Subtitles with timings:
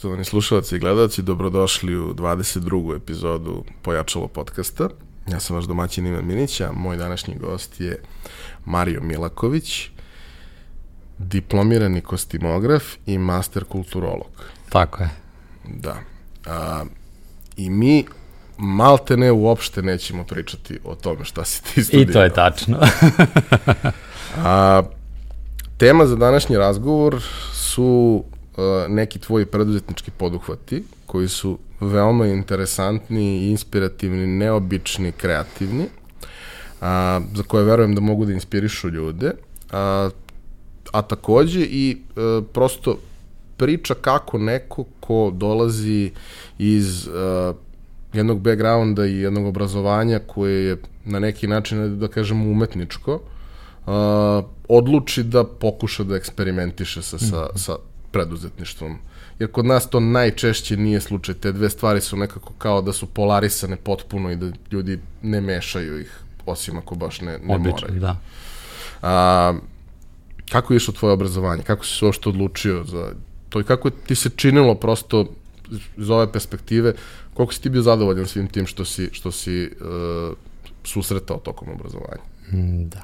[0.00, 2.96] Poštovani slušalci i gledalci, dobrodošli u 22.
[2.96, 4.88] epizodu Pojačalo podcasta.
[5.30, 8.02] Ja sam vaš domaćin Ivan Minića, moj današnji gost je
[8.64, 9.88] Mario Milaković,
[11.18, 14.30] diplomirani kostimograf i master kulturolog.
[14.68, 15.10] Tako je.
[15.68, 15.96] Da.
[16.46, 16.84] A,
[17.56, 18.04] I mi
[18.58, 22.10] malte ne uopšte nećemo pričati o tome šta si ti studirao.
[22.10, 22.78] I to je tačno.
[24.44, 24.82] A,
[25.76, 28.24] tema za današnji razgovor su
[28.88, 35.86] neki tvoji preduzetnički poduhvati koji su veoma interesantni, inspirativni, neobični, kreativni,
[36.80, 39.32] a, za koje verujem da mogu da inspirišu ljude,
[39.72, 40.10] a,
[40.92, 42.98] a takođe i a, e, prosto
[43.56, 46.10] priča kako neko ko dolazi
[46.58, 47.52] iz a,
[48.12, 53.20] jednog backgrounda i jednog obrazovanja koje je na neki način, da kažemo, umetničko,
[53.86, 57.76] a, odluči da pokuša da eksperimentiše sa, sa, sa
[58.12, 58.98] preduzetništvom.
[59.38, 61.34] Jer kod nas to najčešće nije slučaj.
[61.34, 66.00] Te dve stvari su nekako kao da su polarisane potpuno i da ljudi ne mešaju
[66.00, 68.00] ih, osim ako baš ne, ne Obično, moraju.
[68.00, 68.16] da.
[69.02, 69.54] A,
[70.50, 71.62] kako je išlo tvoje obrazovanje?
[71.62, 73.12] Kako si se uopšte odlučio za
[73.48, 75.26] to i kako ti se činilo prosto
[75.96, 76.94] iz ove perspektive,
[77.34, 80.36] koliko si ti bio zadovoljan svim tim što si, što si uh,
[80.84, 82.22] susretao tokom obrazovanja?
[82.52, 83.02] Mm, da.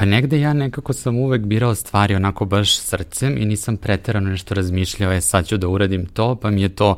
[0.00, 4.54] Pa negde ja nekako sam uvek birao stvari onako baš srcem i nisam preterano nešto
[4.54, 6.96] razmišljao, e sad ću da uradim to, pa mi je to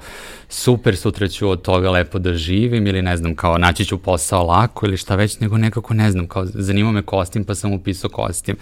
[0.48, 4.47] super, sutra ću od toga lepo da živim ili ne znam, kao naći ću posao
[4.47, 8.11] lako ili šta već, nego nekako ne znam, kao zanima me kostim pa sam upisao
[8.11, 8.56] kostim,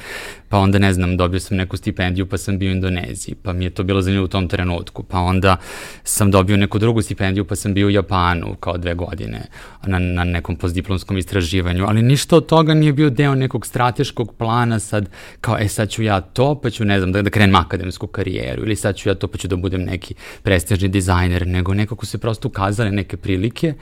[0.48, 3.64] pa onda ne znam, dobio sam neku stipendiju pa sam bio u Indoneziji, pa mi
[3.64, 5.56] je to bilo zanimljivo u tom trenutku, pa onda
[6.04, 9.46] sam dobio neku drugu stipendiju pa sam bio u Japanu kao dve godine
[9.86, 14.36] na, na nekom postdiplomskom istraživanju, ali ništa od toga nije bio deo nekog strateškog nekog
[14.38, 15.08] plana sad,
[15.40, 18.62] kao, e, sad ću ja to, pa ću, ne znam, da, da krenem akademsku karijeru,
[18.62, 22.18] ili sad ću ja to, pa ću da budem neki prestižni dizajner, nego nekako se
[22.18, 23.74] prosto ukazale neke prilike,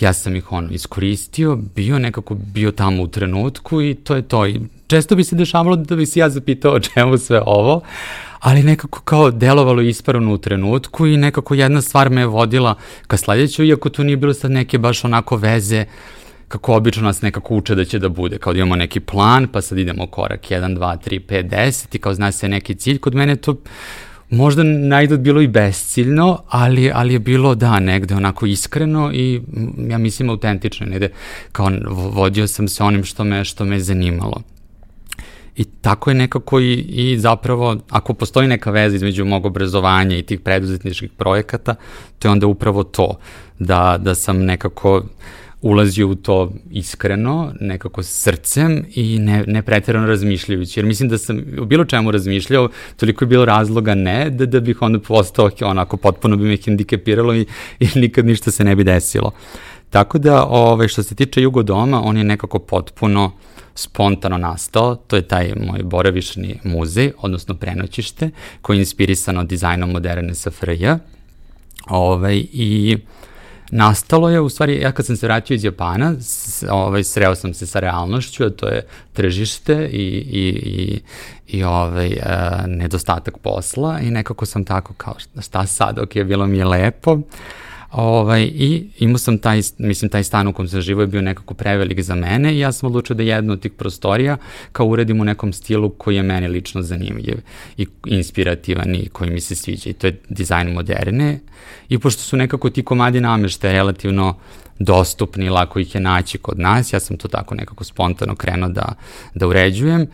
[0.00, 4.46] ja sam ih ono iskoristio, bio nekako, bio tamo u trenutku i to je to.
[4.46, 7.82] I često bi se dešavalo da bi se ja zapitao o čemu sve ovo,
[8.40, 12.74] ali nekako kao delovalo ispravno u trenutku i nekako jedna stvar me je vodila
[13.06, 15.84] ka sledećoj, iako to nije bilo sad neke baš onako veze
[16.48, 19.60] kako obično nas nekako uče da će da bude, kao da imamo neki plan, pa
[19.60, 23.14] sad idemo korak 1, 2, 3, 5, 10 i kao zna se neki cilj, kod
[23.14, 23.56] mene to
[24.30, 29.42] možda najdod bilo i besciljno, ali, ali je bilo da negde onako iskreno i
[29.88, 31.10] ja mislim autentično, negde
[31.52, 34.42] kao vodio sam se onim što me, što me zanimalo.
[35.56, 40.22] I tako je nekako i, i zapravo, ako postoji neka veza između mog obrazovanja i
[40.22, 41.74] tih preduzetničkih projekata,
[42.18, 43.18] to je onda upravo to,
[43.58, 45.04] da, da sam nekako uh,
[45.62, 50.80] ulazio u to iskreno, nekako srcem i ne, ne pretjerano razmišljajući.
[50.80, 54.60] Jer mislim da sam u bilo čemu razmišljao, toliko je bilo razloga ne, da, da
[54.60, 57.46] bih onda postao onako potpuno bi me hendikepiralo i,
[57.80, 59.32] i nikad ništa se ne bi desilo.
[59.90, 63.32] Tako da, ove, što se tiče Jugo doma, on je nekako potpuno
[63.74, 68.30] spontano nastao, to je taj moj boravišni muzej, odnosno prenoćište,
[68.62, 70.86] koji je inspirisano dizajnom moderne SFRJ.
[71.88, 72.98] Ove, I
[73.70, 77.54] nastalo je, u stvari, ja kad sam se vratio iz Japana, s, ovaj, sreo sam
[77.54, 81.00] se sa realnošću, a to je tržište i, i, i,
[81.46, 82.20] i ovaj, e,
[82.66, 87.18] nedostatak posla i nekako sam tako kao šta sad, ok, bilo mi je lepo,
[87.92, 91.54] Ovaj, I imao sam taj, mislim, taj stan u kom sam živo je bio nekako
[91.54, 94.36] prevelik za mene i ja sam odlučio da jednu od tih prostorija
[94.72, 97.36] kao uredim u nekom stilu koji je meni lično zanimljiv
[97.76, 101.40] i inspirativan i koji mi se sviđa i to je dizajn moderne
[101.88, 104.36] i pošto su nekako ti komadi namešte relativno
[104.78, 108.94] dostupni, lako ih je naći kod nas, ja sam to tako nekako spontano krenuo da,
[109.34, 110.06] da uređujem.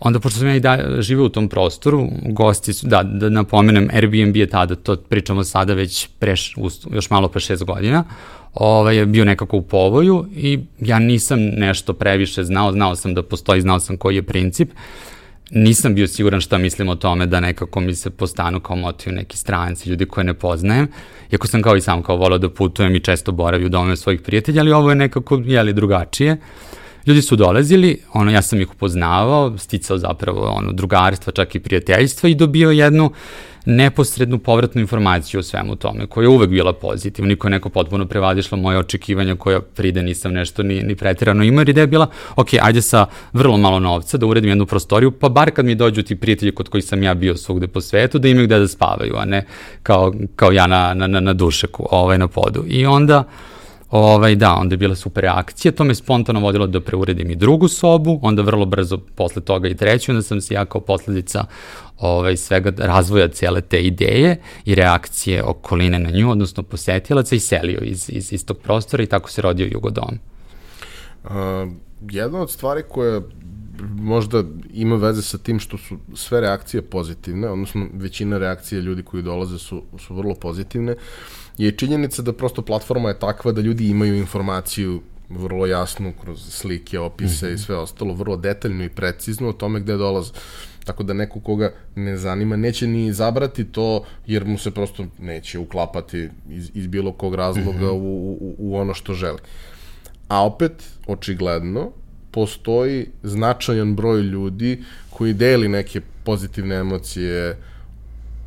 [0.00, 3.88] Onda, pošto sam ja i da, živeo u tom prostoru, gosti su, da, da napomenem,
[3.92, 6.34] Airbnb je tada, to pričamo sada već pre,
[6.92, 8.04] još malo pre šest godina,
[8.54, 13.22] ovaj, je bio nekako u povoju i ja nisam nešto previše znao, znao sam da
[13.22, 14.70] postoji, znao sam koji je princip,
[15.50, 19.12] nisam bio siguran šta mislim o tome da nekako mi se po stanu kao motiv
[19.12, 20.88] neki stranci, ljudi koje ne poznajem,
[21.32, 24.20] iako sam kao i sam kao volao da putujem i često boravim u domove svojih
[24.20, 26.32] prijatelja, ali ovo je nekako, jeli, drugačije.
[26.32, 31.60] Uh, Ljudi su dolazili, ono, ja sam ih upoznavao, sticao zapravo ono, drugarstva, čak i
[31.60, 33.12] prijateljstva i dobio jednu
[33.68, 38.06] neposrednu povratnu informaciju o svemu tome, koja je uvek bila pozitivna, niko je neko potpuno
[38.06, 42.06] prevadišlo moje očekivanja koja pride nisam nešto ni, ni pretirano imao, jer ideja je bila,
[42.36, 46.02] ok, ajde sa vrlo malo novca da uredim jednu prostoriju, pa bar kad mi dođu
[46.02, 49.16] ti prijatelji kod kojih sam ja bio svugde po svetu, da imaju gde da spavaju,
[49.16, 49.46] a ne
[49.82, 52.64] kao, kao ja na, na, na dušeku, ovaj, na podu.
[52.68, 53.24] I onda,
[53.90, 57.68] Ovaj, da, onda je bila super reakcija, to me spontano vodilo da preuredim i drugu
[57.68, 61.44] sobu, onda vrlo brzo posle toga i treću, onda sam se ja kao posledica
[61.98, 67.80] ovaj, svega razvoja cijele te ideje i reakcije okoline na nju, odnosno posetilaca i selio
[67.82, 70.18] iz, iz, iz tog prostora i tako se rodio Jugodom.
[71.24, 71.30] Uh,
[72.10, 73.20] jedna od stvari koja
[73.96, 74.44] možda
[74.74, 79.58] ima veze sa tim što su sve reakcije pozitivne, odnosno većina reakcije ljudi koji dolaze
[79.58, 80.94] su, su vrlo pozitivne,
[81.58, 86.98] je činjenica da prosto platforma je takva da ljudi imaju informaciju vrlo jasnu kroz slike,
[86.98, 87.52] opise mm -hmm.
[87.52, 87.62] i mhm.
[87.62, 90.32] sve ostalo, vrlo detaljno i precizno o tome gde dolaze.
[90.84, 95.58] Tako da neko koga ne zanima neće ni zabrati to jer mu se prosto neće
[95.58, 98.00] uklapati iz, iz bilo kog razloga mm -hmm.
[98.00, 99.38] u, u, u ono što želi.
[100.28, 100.72] A opet,
[101.06, 101.90] očigledno,
[102.30, 107.56] postoji značajan broj ljudi koji deli neke pozitivne emocije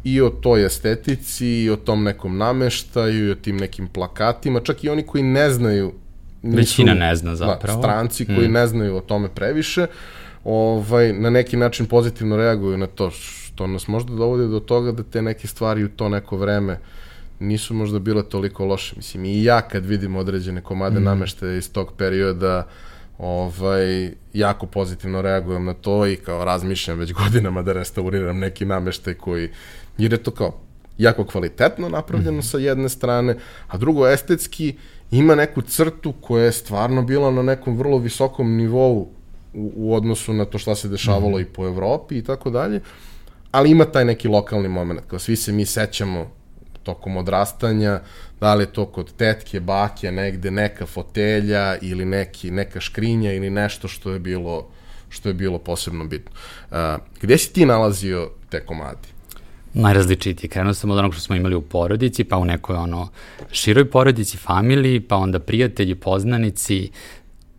[0.03, 4.83] i o toj estetici, i o tom nekom nameštaju, i o tim nekim plakatima, čak
[4.83, 5.93] i oni koji ne znaju
[6.41, 7.81] nisu, Većina ne zna da, zapravo.
[7.81, 8.51] Da, stranci koji mm.
[8.51, 9.87] ne znaju o tome previše,
[10.43, 15.03] ovaj, na neki način pozitivno reaguju na to, što nas možda dovodi do toga da
[15.03, 16.79] te neke stvari u to neko vreme
[17.39, 18.93] nisu možda bile toliko loše.
[18.95, 21.03] Mislim, i ja kad vidim određene komade mm.
[21.03, 22.67] nameštaja iz tog perioda,
[23.17, 29.13] ovaj, jako pozitivno reagujem na to i kao razmišljam već godinama da restauriram neki nameštaj
[29.13, 29.49] koji,
[29.97, 30.57] jer je to kao
[30.97, 32.43] jako kvalitetno napravljeno mm.
[32.43, 33.35] sa jedne strane,
[33.67, 34.75] a drugo estetski
[35.11, 39.09] ima neku crtu koja je stvarno bila na nekom vrlo visokom nivou
[39.53, 41.41] u, u odnosu na to šta se dešavalo mm.
[41.41, 42.81] i po Evropi i tako dalje,
[43.51, 46.31] ali ima taj neki lokalni moment, kao svi se mi sećamo
[46.83, 47.99] tokom odrastanja,
[48.39, 53.49] da li je to kod tetke, bake, negde neka fotelja ili neki, neka škrinja ili
[53.49, 54.67] nešto što je bilo
[55.09, 56.31] što je bilo posebno bitno.
[56.71, 56.77] Uh,
[57.21, 59.07] gde si ti nalazio te komadi?
[59.73, 60.49] Najrazličitiji.
[60.49, 63.09] Krenuo sam od onog što smo imali u porodici, pa u nekoj ono
[63.51, 66.89] široj porodici, familiji, pa onda prijatelji, poznanici,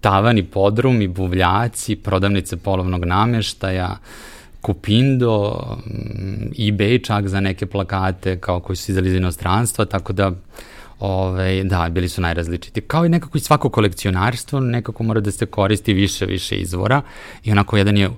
[0.00, 3.96] tavani, podrumi, buvljaci, prodavnice polovnog nameštaja,
[4.60, 5.66] Kupindo,
[6.58, 10.32] eBay čak za neke plakate kao koji su izali iz inostranstva, tako da
[11.04, 12.80] Ove, da, bili su najrazličiti.
[12.80, 17.02] Kao i nekako i svako kolekcionarstvo, nekako mora da se koristi više, više izvora
[17.44, 18.10] i onako jedan je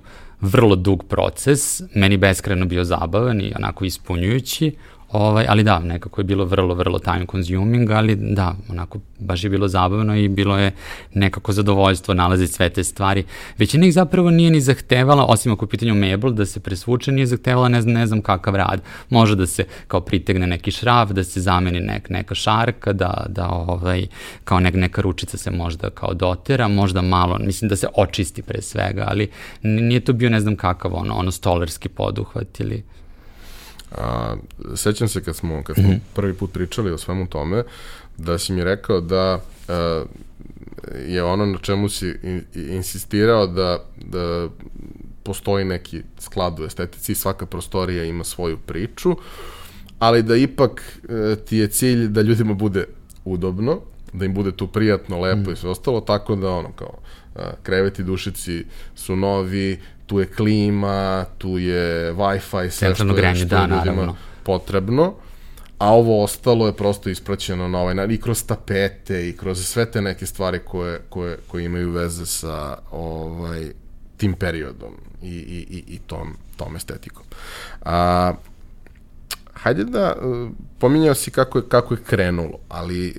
[0.45, 4.75] vrlo dug proces, meni beskreno bio zabavan i onako ispunjujući,
[5.15, 9.49] Ovaj, ali da, nekako je bilo vrlo, vrlo time consuming, ali da, onako, baš je
[9.49, 10.71] bilo zabavno i bilo je
[11.13, 13.23] nekako zadovoljstvo nalaziti sve te stvari.
[13.57, 17.25] Većina ih zapravo nije ni zahtevala, osim ako je pitanju mebel, da se presvuče, nije
[17.25, 18.81] zahtevala ne znam, ne znam kakav rad.
[19.09, 23.49] Može da se kao pritegne neki šraf, da se zameni nek, neka šarka, da, da
[23.49, 24.07] ovaj,
[24.43, 28.61] kao nek, neka ručica se možda kao dotera, možda malo, mislim da se očisti pre
[28.61, 29.29] svega, ali
[29.61, 32.83] nije to bio ne znam kakav ono, ono stolarski poduhvat ili
[33.97, 34.35] A,
[34.75, 35.99] sećam se kad smo, kad smo mm -hmm.
[36.13, 37.63] prvi put pričali o svemu tome,
[38.17, 40.03] da si mi rekao da a,
[41.07, 42.15] je ono na čemu si
[42.55, 44.49] insistirao da, da
[45.23, 49.15] postoji neki sklad u estetici svaka prostorija ima svoju priču,
[49.99, 52.85] ali da ipak e, ti je cilj da ljudima bude
[53.25, 53.79] udobno,
[54.13, 55.53] da im bude tu prijatno, lepo mm.
[55.53, 56.97] i sve ostalo, tako da ono kao
[57.63, 58.65] kreveti dušici
[58.95, 63.95] su novi, tu je klima, tu je Wi-Fi, sve što, granje, što da, je ljudima
[63.95, 64.15] naravno.
[64.43, 65.13] potrebno,
[65.77, 70.01] a ovo ostalo je prosto ispraćeno na ovaj i kroz tapete i kroz sve te
[70.01, 73.71] neke stvari koje, koje, koje imaju veze sa ovaj,
[74.17, 77.23] tim periodom i, i, i, i tom, tom estetikom.
[77.81, 78.33] A,
[79.53, 80.15] hajde da, e,
[80.79, 83.13] pominjao si kako je, kako je krenulo, ali e,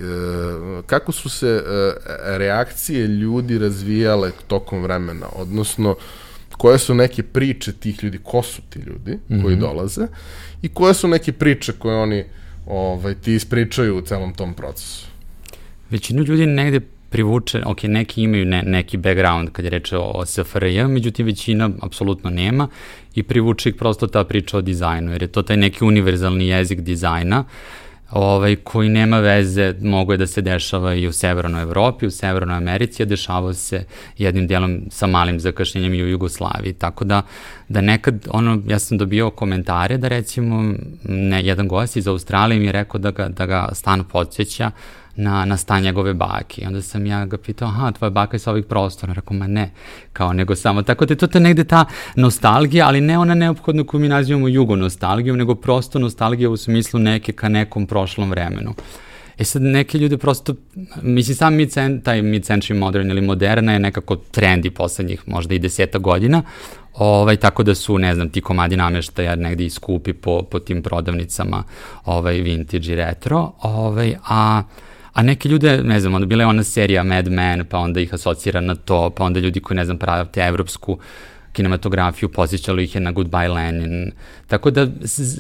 [0.87, 1.93] kako su se e,
[2.39, 5.97] reakcije ljudi razvijale tokom vremena, odnosno
[6.51, 9.43] koje su neke priče tih ljudi, ko su ti ljudi mm -hmm.
[9.43, 10.07] koji dolaze
[10.63, 12.25] i koje su neke priče koje oni
[12.67, 15.07] ovaj, ti ispričaju u celom tom procesu?
[15.91, 20.27] Većinu ljudi negde privuče, ok, neki imaju ne, neki background kad je reče o, o
[20.27, 22.69] SFRJ, međutim većina apsolutno nema
[23.15, 26.81] i privuče ih prosto ta priča o dizajnu, jer je to taj neki univerzalni jezik
[26.81, 27.45] dizajna,
[28.11, 32.57] ovaj, koji nema veze, mogo je da se dešava i u Severnoj Evropi, u Severnoj
[32.57, 33.85] Americi, a dešavao se
[34.19, 37.23] jednim delom sa malim zakašnjenjem i u Jugoslaviji, tako da,
[37.69, 42.67] da nekad, ono, ja sam dobio komentare da recimo, ne, jedan gost iz Australije mi
[42.67, 44.71] je rekao da ga, da ga stan podsjeća
[45.17, 46.63] na, na stan njegove bake.
[46.63, 49.13] I onda sam ja ga pitao, aha, tvoja baka je sa ovih prostora.
[49.13, 49.71] Rekao, ma ne,
[50.13, 50.83] kao nego samo.
[50.83, 51.85] Tako da je to ta negde ta
[52.17, 57.01] nostalgija, ali ne ona neophodno koju mi nazivamo jugo nostalgijom, nego prosto nostalgija u smislu
[57.01, 58.75] neke ka nekom prošlom vremenu.
[59.39, 60.55] E sad, neke ljude prosto,
[61.03, 65.99] mislim, sam mid taj mid-century modern ili moderna je nekako trendi poslednjih možda i deseta
[65.99, 66.43] godina,
[66.95, 70.83] ovaj, tako da su, ne znam, ti komadi nameštaja negde i skupi po, po tim
[70.83, 71.65] prodavnicama
[72.05, 74.63] ovaj, vintage i retro, ovaj, a
[75.17, 78.15] A neke ljude, ne znam, onda bila je ona serija Mad Men, pa onda ih
[78.15, 80.99] asocira na to, pa onda ljudi koji, ne znam, pravate evropsku
[81.53, 84.13] kinematografiju, posjećalo ih je na Goodbye Lenin.
[84.47, 84.87] Tako da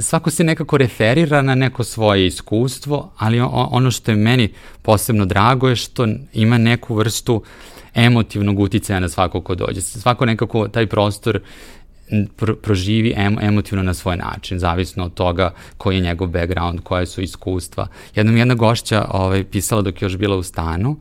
[0.02, 4.48] svako se nekako referira na neko svoje iskustvo, ali ono što je meni
[4.82, 7.42] posebno drago je što ima neku vrstu
[7.94, 9.80] emotivnog uticaja na svako ko dođe.
[9.80, 11.50] Svako nekako taj prostor pro,
[12.62, 17.22] proživi em, emotivno na svoj način, zavisno od toga koji je njegov background, koje su
[17.22, 17.86] iskustva.
[18.14, 20.96] Jednom jedna gošća ovaj, pisala dok je još bila u stanu, uh,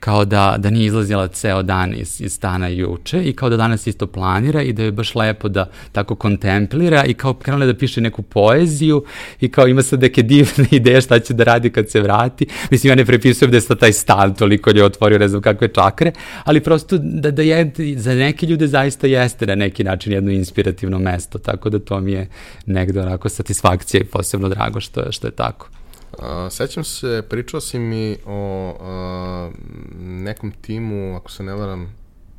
[0.00, 3.86] kao da, da nije izlazila ceo dan iz, iz stana juče i kao da danas
[3.86, 8.00] isto planira i da je baš lepo da tako kontemplira i kao krenula da piše
[8.00, 9.04] neku poeziju
[9.40, 12.46] i kao ima sad neke divne ideje šta će da radi kad se vrati.
[12.70, 15.68] Mislim, ja ne prepisujem da je sad taj stan toliko je otvorio, ne znam kakve
[15.68, 16.12] čakre,
[16.44, 20.98] ali prosto da, da je, za neke ljude zaista jeste na neki način jedno inspirativno
[20.98, 22.28] mesto, tako da to mi je
[22.66, 25.77] negde onako satisfakcija i posebno drago što, što je tako.
[26.18, 29.50] A, sećam se, pričao si mi o a,
[29.98, 31.94] nekom timu, ako se ne varam,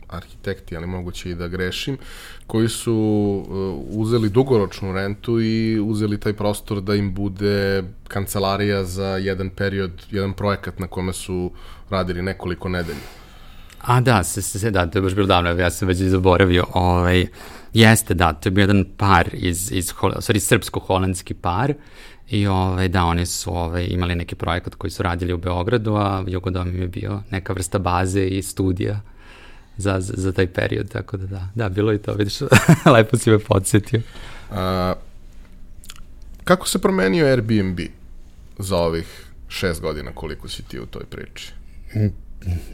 [0.09, 1.97] arhitekti, ali moguće i da grešim,
[2.47, 9.07] koji su uh, uzeli dugoročnu rentu i uzeli taj prostor da im bude kancelarija za
[9.07, 11.51] jedan period, jedan projekat na kome su
[11.89, 13.07] radili nekoliko nedelja.
[13.81, 16.65] A da, se, se, da, to je baš bilo davno, ja sam već zaboravio.
[16.73, 17.27] Ovaj,
[17.73, 21.73] jeste, da, to je bio jedan par iz, iz, sorry, srpsko-holandski par
[22.29, 26.23] I ovaj, da, oni su ovaj, imali neki projekat koji su radili u Beogradu, a
[26.27, 29.01] Jugodom im je bio neka vrsta baze i studija
[29.77, 32.41] za, za, za taj period, tako da da, da, bilo je to, vidiš,
[32.95, 34.01] lepo si me podsjetio.
[34.51, 34.93] A,
[36.43, 37.79] kako se promenio Airbnb
[38.57, 41.53] za ovih šest godina koliko si ti u toj priči?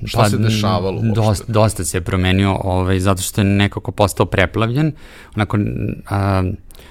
[0.05, 1.15] Šta pa, se dešavalo uopšte?
[1.15, 4.91] Dosta, dosta se je promenio, ovaj, zato što je nekako postao preplavljen.
[5.35, 5.57] Onako,
[6.09, 6.43] a,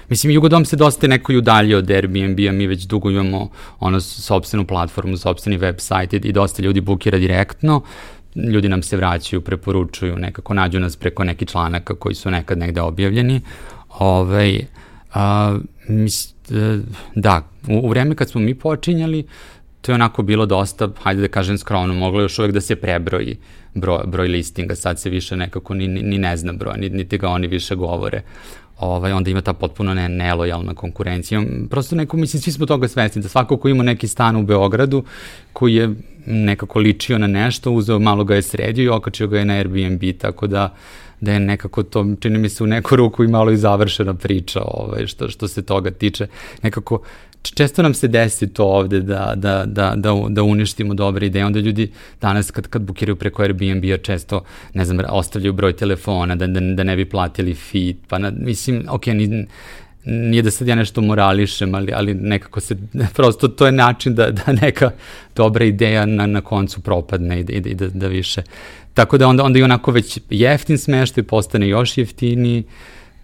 [0.08, 3.48] Mislim, Jugodom se dosta neko i udalje od Airbnb-a, mi već dugo imamo
[3.80, 7.82] ono sobstvenu platformu, sobstveni website i dosta ljudi bukira direktno,
[8.34, 12.80] ljudi nam se vraćaju, preporučuju, nekako nađu nas preko nekih članaka koji su nekad negde
[12.80, 13.40] objavljeni.
[13.98, 14.66] Ovaj,
[15.14, 16.78] a, mis, e,
[17.14, 19.26] da, u, u vreme kad smo mi počinjali,
[19.84, 23.36] to je onako bilo dosta, hajde da kažem skromno, moglo još uvek da se prebroji
[23.74, 27.46] broj, broj listinga, sad se više nekako ni, ni ne zna broj, niti ga oni
[27.46, 28.22] više govore.
[28.78, 31.42] Ovaj, onda ima ta potpuno ne, nelojalna konkurencija.
[31.70, 35.04] Prosto neko, mislim, svi smo toga svesni, da svako ko ima neki stan u Beogradu,
[35.52, 35.94] koji je
[36.26, 40.02] nekako ličio na nešto, uzeo, malo ga je sredio i okačio ga je na Airbnb,
[40.18, 40.74] tako da
[41.21, 44.61] da je nekako to, čini mi se u neku ruku i malo i završena priča
[44.64, 46.26] ovaj, što, što se toga tiče.
[46.62, 47.02] Nekako
[47.52, 51.61] često nam se desi to ovde da, da, da, da, da uništimo dobre ideje, onda
[51.61, 51.90] ljudi
[52.21, 54.44] danas kad, kad bukiraju preko Airbnb-a često,
[54.75, 58.85] ne znam, ostavljaju broj telefona da, da, da ne bi platili fee, pa na, mislim,
[58.88, 59.47] ok, ni,
[60.04, 62.76] nije da sad ja nešto morališem, ali, ali nekako se,
[63.16, 64.90] prosto to je način da, da neka
[65.37, 68.42] dobra ideja na, na koncu propadne i, i, i da, da više.
[68.94, 72.64] Tako da onda, onda i onako već jeftin smeštaj postane još jeftiniji,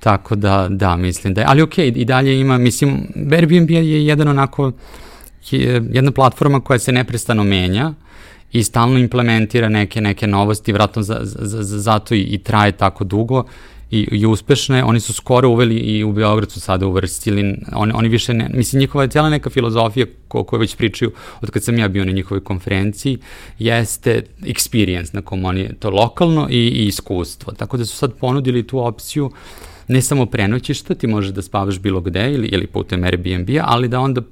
[0.01, 4.07] Tako da, da, mislim da je, ali okej, okay, i dalje ima, mislim, Airbnb je
[4.07, 4.73] jedan onako,
[5.51, 7.93] je jedna platforma koja se neprestano menja
[8.53, 13.05] i stalno implementira neke, neke novosti, vratno za, za, za, zato i, i traje tako
[13.05, 13.45] dugo
[13.91, 14.85] i, i uspešne.
[14.85, 18.81] Oni su skoro uveli i u Beograd su sada uvrstili, oni, oni više ne, mislim,
[18.81, 22.13] njihova je cijela neka filozofija ko, koju već pričaju od kad sam ja bio na
[22.13, 23.19] njihovoj konferenciji,
[23.59, 27.53] jeste experience na kom oni, to lokalno i, i iskustvo.
[27.53, 29.31] Tako da su sad ponudili tu opciju
[29.89, 34.01] ne samo prenoćišta, ti možeš da spavaš bilo gde ili, ili putem Airbnb-a, ali da
[34.01, 34.23] onda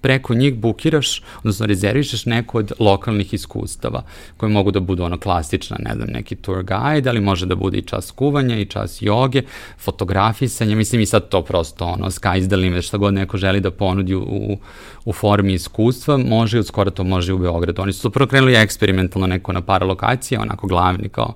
[0.00, 4.02] preko njih bukiraš, odnosno rezervišeš neko od lokalnih iskustava,
[4.36, 7.78] koje mogu da budu ono klasična, ne znam, neki tour guide, ali može da bude
[7.78, 9.42] i čas kuvanja i čas joge,
[9.78, 13.70] fotografisanja, mislim i sad to prosto ono, sky's the limit, šta god neko želi da
[13.70, 14.58] ponudi u,
[15.04, 17.82] u, formi iskustva, može i skoro to može i u Beogradu.
[17.82, 21.34] Oni su prvo krenuli eksperimentalno neko na para lokacije, onako glavni kao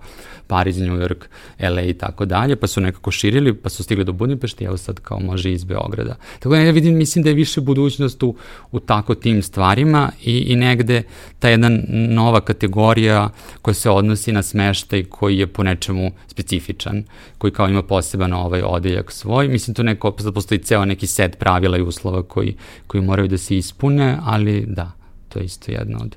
[0.52, 1.28] Pariz, New York,
[1.58, 4.76] LA i tako dalje, pa su nekako širili, pa su stigli do Budimpešta i evo
[4.76, 6.16] sad kao može iz Beograda.
[6.38, 8.34] Tako da ja vidim, mislim da je više budućnost u,
[8.72, 11.02] u tako tim stvarima i, i negde
[11.38, 13.30] ta jedna nova kategorija
[13.62, 17.04] koja se odnosi na smeštaj koji je po nečemu specifičan,
[17.38, 19.48] koji kao ima poseban ovaj odeljak svoj.
[19.48, 22.56] Mislim, to neko, postoji ceo neki set pravila i uslova koji,
[22.86, 24.92] koji moraju da se ispune, ali da,
[25.28, 26.16] to je isto jedno od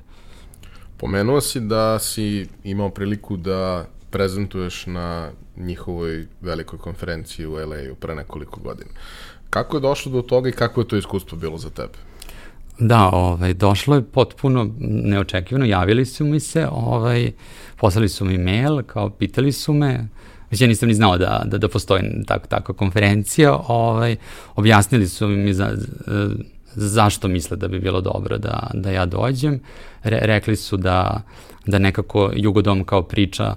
[0.96, 8.14] Pomenuo si da si imao priliku da prezentuješ na njihovoj velikoj konferenciji u LA-u pre
[8.14, 8.90] nekoliko godina.
[9.50, 11.98] Kako je došlo do toga i kako je to iskustvo bilo za tebe?
[12.78, 17.32] Da, ovaj, došlo je potpuno neočekivano, javili su mi se, ovaj,
[17.76, 20.08] poslali su mi mail, kao pitali su me,
[20.50, 24.16] Već ja nisam ni znao da, da, da postoji tak, takva konferencija, ovaj,
[24.56, 25.76] objasnili su mi za,
[26.74, 29.60] zašto misle da bi bilo dobro da, da ja dođem.
[30.02, 31.22] Re, rekli su da,
[31.66, 33.54] da nekako Jugodom kao priča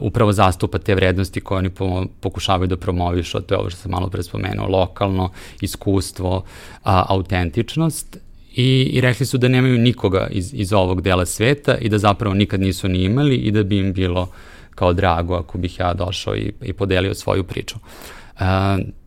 [0.00, 3.78] upravo zastupa te vrednosti koje oni po, pokušavaju da promovišu, a to je ovo što
[3.78, 6.44] sam malo pre spomenuo, lokalno, iskustvo,
[6.84, 8.16] a, autentičnost
[8.54, 12.34] i, i rekli su da nemaju nikoga iz, iz ovog dela sveta i da zapravo
[12.34, 14.28] nikad nisu ni imali i da bi im bilo
[14.74, 17.76] kao drago ako bih ja došao i, i podelio svoju priču.
[18.34, 18.40] Uh,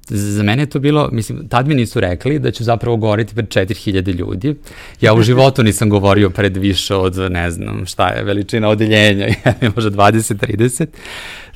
[0.09, 3.47] za mene je to bilo, mislim, tad mi nisu rekli da ću zapravo govoriti pred
[3.47, 4.55] 4000 ljudi.
[5.01, 9.27] Ja u životu nisam govorio pred više od, ne znam, šta je, veličina odeljenja,
[9.75, 10.85] možda 20-30.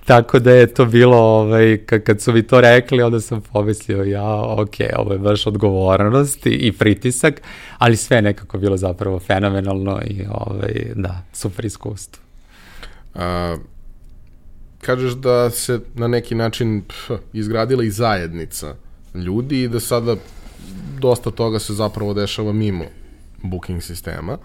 [0.05, 4.41] Tako da je to bilo, ovaj, kad su mi to rekli, onda sam pomislio, ja,
[4.41, 7.41] ok, ovo je baš odgovornost i, i pritisak,
[7.77, 12.23] ali sve nekako bilo zapravo fenomenalno i, ovaj, da, super iskustvo.
[13.13, 13.57] A,
[14.81, 18.75] kažeš da se na neki način pf, izgradila i zajednica
[19.15, 20.15] ljudi i da sada
[20.99, 22.85] dosta toga se zapravo dešava mimo
[23.43, 24.37] booking sistema.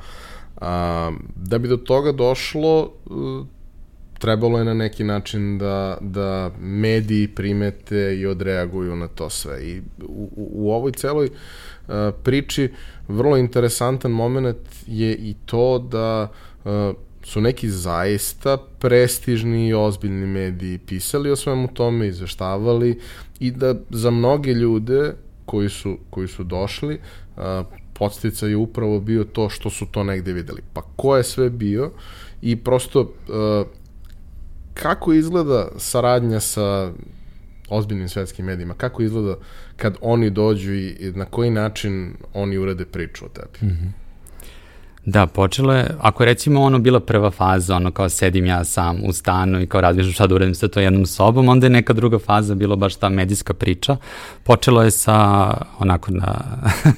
[0.61, 2.93] A, da bi do toga došlo,
[4.19, 9.65] trebalo je na neki način da, da mediji primete i odreaguju na to sve.
[9.67, 12.73] I u, u ovoj celoj uh, priči
[13.09, 16.29] vrlo interesantan moment je i to da
[16.65, 23.01] uh, su neki zaista prestižni i ozbiljni mediji pisali o svemu tome, izveštavali
[23.41, 25.15] i da za mnoge ljude
[25.45, 27.01] koji su, koji su došli,
[27.93, 30.63] podstica je upravo bio to što su to negde videli.
[30.73, 31.91] Pa ko je sve bio
[32.43, 33.15] i prosto
[34.75, 36.93] kako izgleda saradnja sa
[37.69, 38.75] ozbiljnim svetskim medijima?
[38.75, 39.37] Kako izgleda
[39.77, 43.67] kad oni dođu i na koji način oni urade priču o tebi?
[43.67, 44.06] Mm -hmm.
[45.09, 49.05] Da, počelo je, ako je recimo ono bila prva faza, ono kao sedim ja sam
[49.05, 51.93] u stanu i kao razmišljam šta da uradim sa to jednom sobom, onda je neka
[51.93, 53.97] druga faza bilo baš ta medijska priča.
[54.43, 56.35] Počelo je sa, onako na,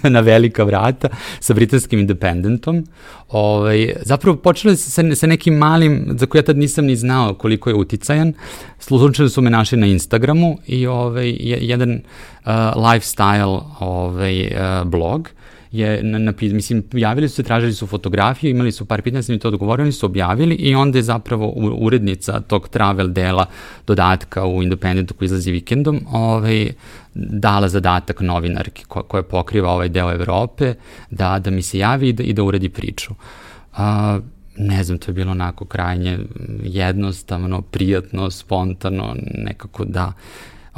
[0.15, 1.09] na velika vrata,
[1.41, 2.87] sa britanskim independentom.
[3.29, 7.35] Ovaj, zapravo počelo je sa, sa nekim malim, za koje ja tad nisam ni znao
[7.35, 8.33] koliko je uticajan.
[8.79, 15.31] Slučajno su me našli na Instagramu i ovaj, jedan uh, lifestyle ovaj, uh, blog
[15.73, 19.33] je, na, na, mislim, javili su se, tražili su fotografije, imali su par pitanja, sam
[19.33, 23.47] mi to odgovorio, oni su objavili i onda je zapravo urednica tog travel dela
[23.87, 26.73] dodatka u Independentu koji izlazi vikendom, ovaj,
[27.15, 30.75] dala zadatak novinarki ko, koja pokriva ovaj deo Evrope
[31.11, 33.15] da, da mi se javi i da, i da uredi priču.
[33.77, 34.19] A,
[34.57, 36.19] ne znam, to je bilo onako krajnje
[36.63, 40.13] jednostavno, prijatno, spontano, nekako da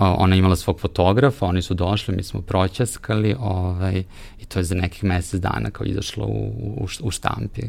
[0.01, 4.03] ona imala svog fotografa, oni su došli, mi smo proćaskali ovaj,
[4.41, 7.63] i to je za nekih mesec dana kao izašlo u, u, u štampi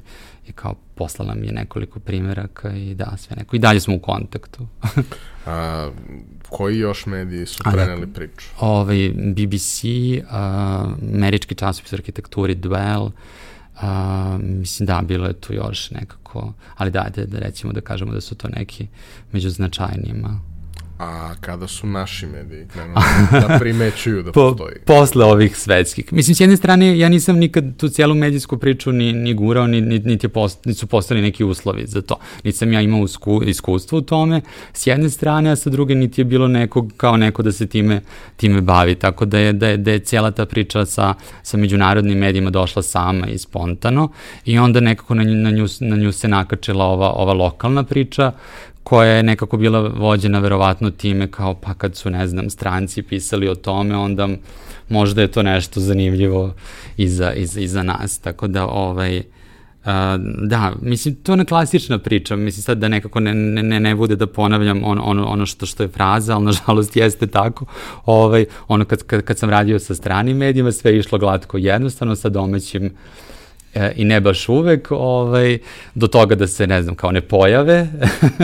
[0.47, 3.55] i kao poslala mi je nekoliko primjeraka i da, sve neko.
[3.55, 4.67] I dalje smo u kontaktu.
[5.45, 5.89] a,
[6.49, 8.47] koji još mediji su preneli a, priču?
[8.59, 9.83] Ovaj, BBC,
[10.29, 13.11] a, američki časopis arhitekturi Dwell,
[13.81, 18.13] a, mislim da, bilo je tu još nekako, ali da, da, da recimo da kažemo
[18.13, 18.87] da su to neki
[19.31, 20.50] među značajnijima.
[21.03, 23.01] A kada su naši mediji krenuli
[23.47, 24.75] da primećuju da po, postoji?
[24.85, 26.13] Posle ovih svetskih.
[26.13, 29.81] Mislim, s jedne strane, ja nisam nikad tu cijelu medijsku priču ni, ni gurao, ni,
[29.81, 32.15] ni, niti, post, niti su postali neki uslovi za to.
[32.43, 34.41] Niti sam ja imao usku, iskustvo u tome,
[34.73, 38.01] s jedne strane, a sa druge niti je bilo nekog kao neko da se time,
[38.35, 38.95] time bavi.
[38.95, 42.81] Tako da je, da je, da je cijela ta priča sa, sa međunarodnim medijima došla
[42.81, 44.09] sama i spontano
[44.45, 48.31] i onda nekako na, na, nju, na nju se nakačila ova, ova lokalna priča
[48.83, 53.47] koja je nekako bila vođena verovatno time kao pa kad su, ne znam, stranci pisali
[53.47, 54.29] o tome, onda
[54.89, 56.53] možda je to nešto zanimljivo
[56.97, 58.19] i za, i za, i za nas.
[58.19, 59.23] Tako da, ovaj,
[60.47, 64.15] da, mislim, to je ona klasična priča, mislim sad da nekako ne, ne, ne bude
[64.15, 67.65] da ponavljam ono, ono, ono što, što je fraza, ali nažalost jeste tako,
[68.05, 72.15] ovaj, ono kad, kad, kad sam radio sa stranim medijima, sve je išlo glatko jednostavno,
[72.15, 72.91] sa domaćim uh,
[73.73, 75.57] e, i ne baš uvek, ovaj,
[75.95, 77.87] do toga da se, ne znam, kao ne pojave,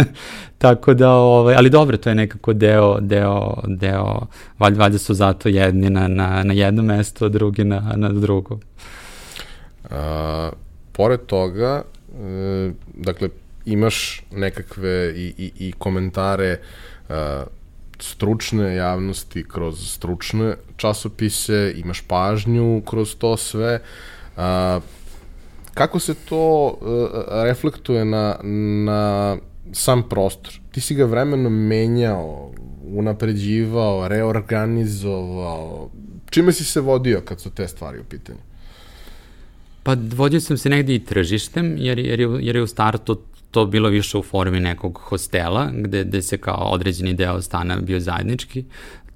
[0.58, 4.28] tako da, ovaj, ali dobro, to je nekako deo, deo, deo,
[4.60, 8.60] valjda, valjda su zato jedni na, na, na jedno mesto, a drugi na, na drugo.
[9.90, 10.52] A,
[10.92, 11.84] pored toga,
[12.22, 13.30] e, dakle,
[13.66, 16.60] imaš nekakve i, i, i komentare
[17.10, 17.44] a,
[18.00, 23.82] stručne javnosti kroz stručne časopise, imaš pažnju kroz to sve.
[24.38, 24.80] A,
[25.78, 27.10] Kako se to uh,
[27.44, 28.40] reflektuje na,
[28.86, 29.38] na
[29.72, 30.54] sam prostor?
[30.72, 32.52] Ti si ga vremenom menjao,
[32.84, 35.90] unapređivao, reorganizovao.
[36.30, 38.40] Čime si se vodio kad su te stvari u pitanju?
[39.84, 43.18] Pa vodio sam se negde i tržištem, jer, jer, je, jer je u startu
[43.52, 48.00] to bilo više u formi nekog hostela, gde, gde se kao određeni deo stana bio
[48.00, 48.66] zajednički,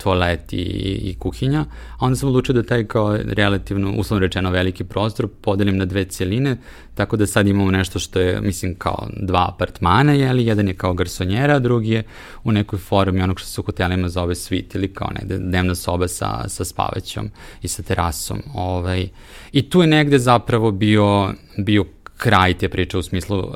[0.04, 0.58] toalet i,
[1.04, 1.66] i kuhinja,
[1.98, 6.06] a onda sam odlučio da taj kao relativno, uslovno rečeno, veliki prostor podelim na dve
[6.06, 6.58] cijeline,
[6.96, 10.94] tako da sad imamo nešto što je, mislim, kao dva apartmana, jeli, jedan je kao
[10.94, 12.04] garsonjera, drugi je
[12.44, 16.08] u nekoj formi onog što se u hotelima zove svit ili kao negde dnevna soba
[16.08, 17.30] sa, sa spavaćom
[17.62, 18.42] i sa terasom.
[18.54, 19.08] Ovaj.
[19.52, 21.86] I tu je negde zapravo bio, bio
[22.18, 23.54] kraj te priče u smislu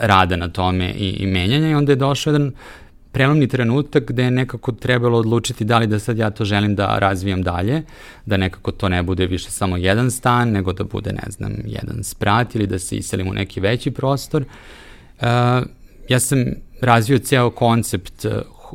[0.00, 2.52] rada na tome i, i menjanja i onda je došao jedan
[3.12, 6.98] prelomni trenutak gde je nekako trebalo odlučiti da li da sad ja to želim da
[6.98, 7.82] razvijam dalje,
[8.26, 12.04] da nekako to ne bude više samo jedan stan, nego da bude, ne znam, jedan
[12.04, 14.42] sprat ili da se iselim u neki veći prostor.
[14.42, 15.26] Uh,
[16.08, 16.44] ja sam
[16.80, 18.32] razvio ceo koncept uh,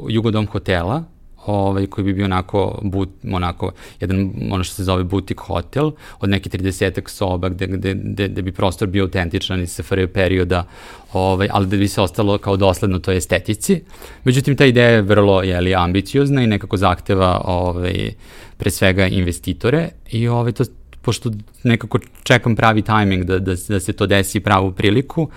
[0.09, 1.03] Jugodom hotela,
[1.45, 6.29] ovaj, koji bi bio onako, but, onako jedan, ono što se zove butik hotel, od
[6.29, 10.67] neke 30 soba gde, gde, gde, gde bi prostor bio autentičan iz SFRJ perioda,
[11.13, 13.81] ovaj, ali da bi se ostalo kao dosledno toj estetici.
[14.23, 18.11] Međutim, ta ideja je vrlo jeli, ambiciozna i nekako zahteva ovaj,
[18.57, 20.63] pre svega investitore i ovaj, to
[21.05, 21.31] pošto
[21.63, 25.29] nekako čekam pravi tajming da, da, da se to desi pravu priliku,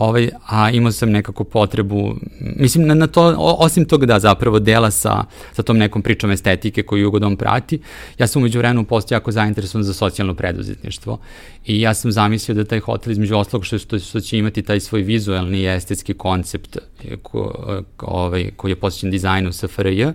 [0.00, 4.90] ovaj, a imao sam nekako potrebu, mislim na, na to, osim toga da zapravo dela
[4.90, 7.80] sa, sa tom nekom pričom estetike koju Jugodom prati,
[8.18, 11.18] ja sam umeđu vremenu postao jako zainteresovan za socijalno preduzetništvo
[11.66, 14.80] i ja sam zamislio da taj hotel između oslog što, što, što će imati taj
[14.80, 16.78] svoj vizualni i estetski koncept
[17.22, 17.54] ko,
[17.96, 20.06] ko, ovaj, koji je posvećen dizajnu SFRJ,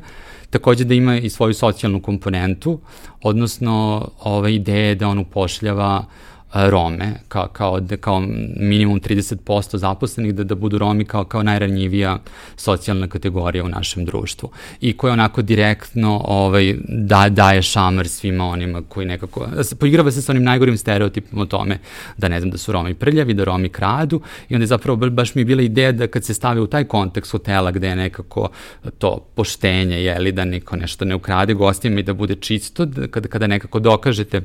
[0.49, 2.79] takođe da ima i svoju socijalnu komponentu,
[3.21, 8.19] odnosno ove ideje da on upošljava uh, Rome, kao, kao, da, kao
[8.55, 12.19] minimum 30% zaposlenih, da, da budu Romi kao, kao najranjivija
[12.55, 14.49] socijalna kategorija u našem društvu.
[14.81, 19.47] I koja onako direktno ovaj, da, daje šamar svima onima koji nekako,
[19.79, 21.79] poigrava se sa onim najgorim stereotipom o tome
[22.17, 24.21] da ne znam da su Romi prljavi, da Romi kradu.
[24.49, 26.83] I onda je zapravo baš mi je bila ideja da kad se stave u taj
[26.83, 28.49] kontekst hotela gde je nekako
[28.97, 33.27] to poštenje, jeli, da niko nešto ne ukrade gostima i da bude čisto, da, kada,
[33.27, 34.41] kada nekako dokažete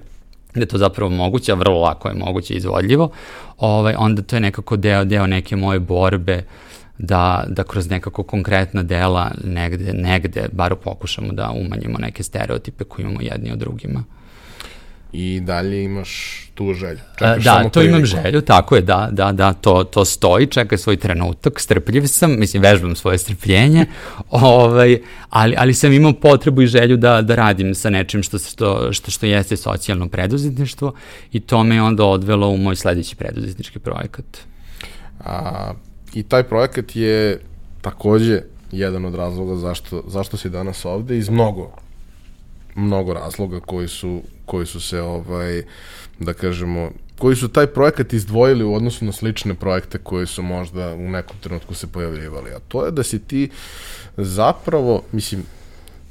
[0.55, 3.11] da je to zapravo moguće, a vrlo lako je moguće izvodljivo,
[3.59, 6.45] ovaj, onda to je nekako deo, deo neke moje borbe
[6.99, 13.05] da, da kroz nekako konkretna dela negde, negde bar pokušamo da umanjimo neke stereotipe koje
[13.05, 14.05] imamo jedni od drugima
[15.13, 16.99] i dalje imaš tu želju.
[17.19, 20.97] Čekaš da, to imam želju, tako je, da, da, da, to, to stoji, čeka svoj
[20.97, 23.87] trenutak, strpljiv sam, mislim, vežbam svoje strpljenje,
[24.31, 24.99] ovaj,
[25.31, 29.11] ali, ali sam imao potrebu i želju da, da radim sa nečim što, što, što,
[29.11, 30.93] što jeste socijalno preduzetništvo
[31.33, 34.39] i to me onda odvelo u moj sledeći preduzetnički projekat.
[35.25, 35.73] A,
[36.15, 37.41] I taj projekat je
[37.81, 38.41] takođe
[38.73, 41.71] jedan od razloga zašto, zašto si danas ovde iz mnogo
[42.75, 45.63] mnogo razloga koji su, koji su se, ovaj,
[46.19, 50.95] da kažemo, koji su taj projekat izdvojili u odnosu na slične projekte koji su možda
[50.95, 52.51] u nekom trenutku se pojavljivali.
[52.51, 53.51] A to je da si ti
[54.17, 55.45] zapravo, mislim,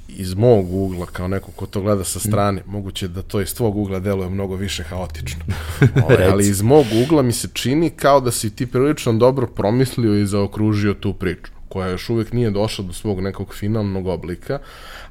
[0.07, 2.71] iz mog ugla, kao neko ko to gleda sa strane, mm.
[2.71, 5.45] moguće da to iz tvog ugla deluje mnogo više haotično.
[6.03, 10.15] Ovaj, ali iz mog ugla mi se čini kao da si ti prilično dobro promislio
[10.15, 14.59] i zaokružio tu priču koja još uvek nije došla do svog nekog finalnog oblika,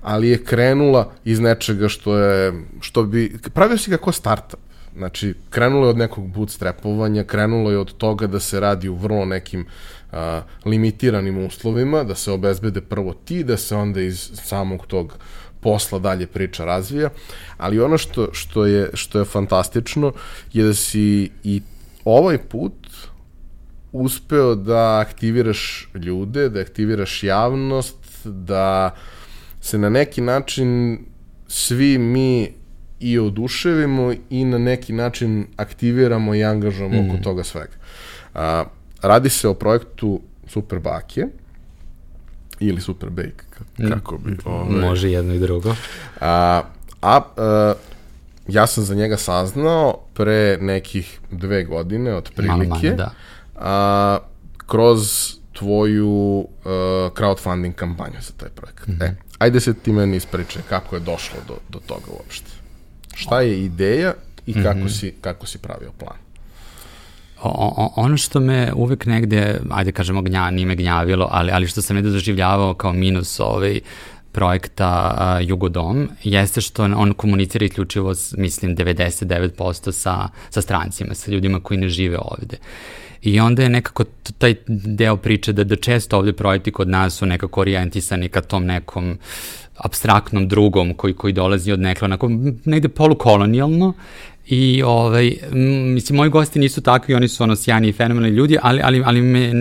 [0.02, 4.60] ali je krenula iz nečega što je, što bi, pravio si ga kao startup.
[4.96, 9.24] Znači, krenulo je od nekog bootstrapovanja, krenulo je od toga da se radi u vrlo
[9.24, 9.66] nekim
[10.12, 15.14] a, limitiranim uslovima, da se obezbede prvo ti, da se onda iz samog tog
[15.60, 17.10] posla dalje priča razvija,
[17.56, 20.12] ali ono što, što, je, što je fantastično
[20.52, 21.62] je da si i
[22.04, 22.72] ovaj put
[23.92, 28.94] uspeo da aktiviraš ljude, da aktiviraš javnost, da
[29.60, 30.98] se na neki način
[31.48, 32.52] svi mi
[33.00, 37.10] i oduševimo i na neki način aktiviramo i angažujemo mm.
[37.10, 37.72] oko toga svega.
[38.34, 38.64] A,
[39.02, 41.28] radi se o projektu Super Bakje
[42.60, 43.44] ili Super Bake,
[43.78, 43.88] mm.
[43.88, 44.36] kako bi...
[44.44, 44.80] Ove, ovaj.
[44.80, 45.74] Može jedno i drugo.
[46.20, 46.62] A,
[47.02, 47.74] a, a
[48.48, 52.68] ja sam za njega saznao pre nekih dve godine, od prilike.
[52.68, 53.14] Malo manje, da
[53.60, 54.18] a,
[54.66, 56.46] kroz tvoju uh,
[57.14, 58.88] crowdfunding kampanju za taj projekat.
[58.88, 59.04] Mm -hmm.
[59.04, 62.50] E, ajde se ti meni ispričaj kako je došlo do, do toga uopšte.
[63.14, 64.14] Šta je ideja
[64.46, 65.00] i kako, mm -hmm.
[65.00, 66.16] si, kako si pravio plan?
[67.42, 71.66] O, o, ono što me uvek negde, ajde kažemo gnja, nije me gnjavilo, ali, ali
[71.66, 73.80] što sam negde doživljavao kao minus ovaj,
[74.32, 81.30] projekta uh, Jugodom jeste što on, on komunicira isključivo, mislim, 99% sa, sa strancima, sa
[81.30, 82.56] ljudima koji ne žive ovde.
[83.22, 84.04] I onda je nekako
[84.38, 88.66] taj deo priče da, da često ovde projekti kod nas su nekako orijentisani ka tom
[88.66, 89.18] nekom
[89.76, 92.30] abstraktnom drugom koji, koji dolazi od nekla, onako
[92.64, 93.94] negde polukolonijalno
[94.48, 95.36] I ovaj,
[95.94, 99.22] mislim, moji gosti nisu takvi, oni su ono sjajni i fenomenalni ljudi, ali, ali, ali
[99.22, 99.52] me,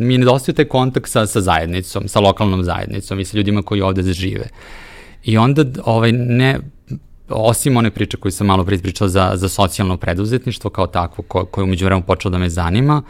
[0.00, 4.02] mi nedostaje taj kontakt sa, sa zajednicom, sa lokalnom zajednicom i sa ljudima koji ovde
[4.12, 4.48] žive.
[5.24, 6.58] I onda, ovaj, ne,
[7.34, 11.64] osim one priče koju sam malo pričao za, za socijalno preduzetništvo kao takvo, ko, koje
[11.64, 13.02] umeđu vremenu počelo da me zanima,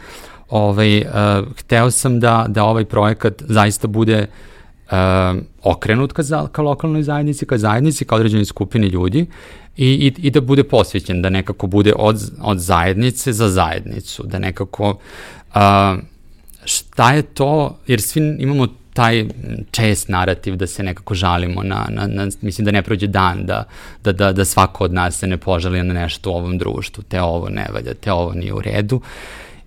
[0.49, 1.05] ovaj, uh,
[1.57, 4.27] hteo sam da, da ovaj projekat zaista bude
[4.85, 4.97] uh,
[5.63, 9.25] okrenut ka, za, ka lokalnoj zajednici, ka zajednici, ka određenoj skupini ljudi
[9.77, 14.39] i, i, i da bude posvećen, da nekako bude od, od zajednice za zajednicu, da
[14.39, 15.61] nekako uh,
[16.65, 19.25] šta je to, jer svi imamo taj
[19.71, 23.63] čest narativ da se nekako žalimo na, na, na mislim da ne prođe dan da,
[24.03, 27.21] da, da, da svako od nas se ne požali na nešto u ovom društvu, te
[27.21, 29.01] ovo ne valja, te ovo nije u redu.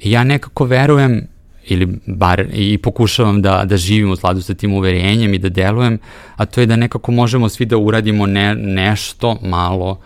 [0.01, 1.27] I ja nekako verujem
[1.67, 5.99] ili bar i pokušavam da, da živim u sladu sa tim uverenjem i da delujem,
[6.37, 10.01] a to je da nekako možemo svi da uradimo ne, nešto malo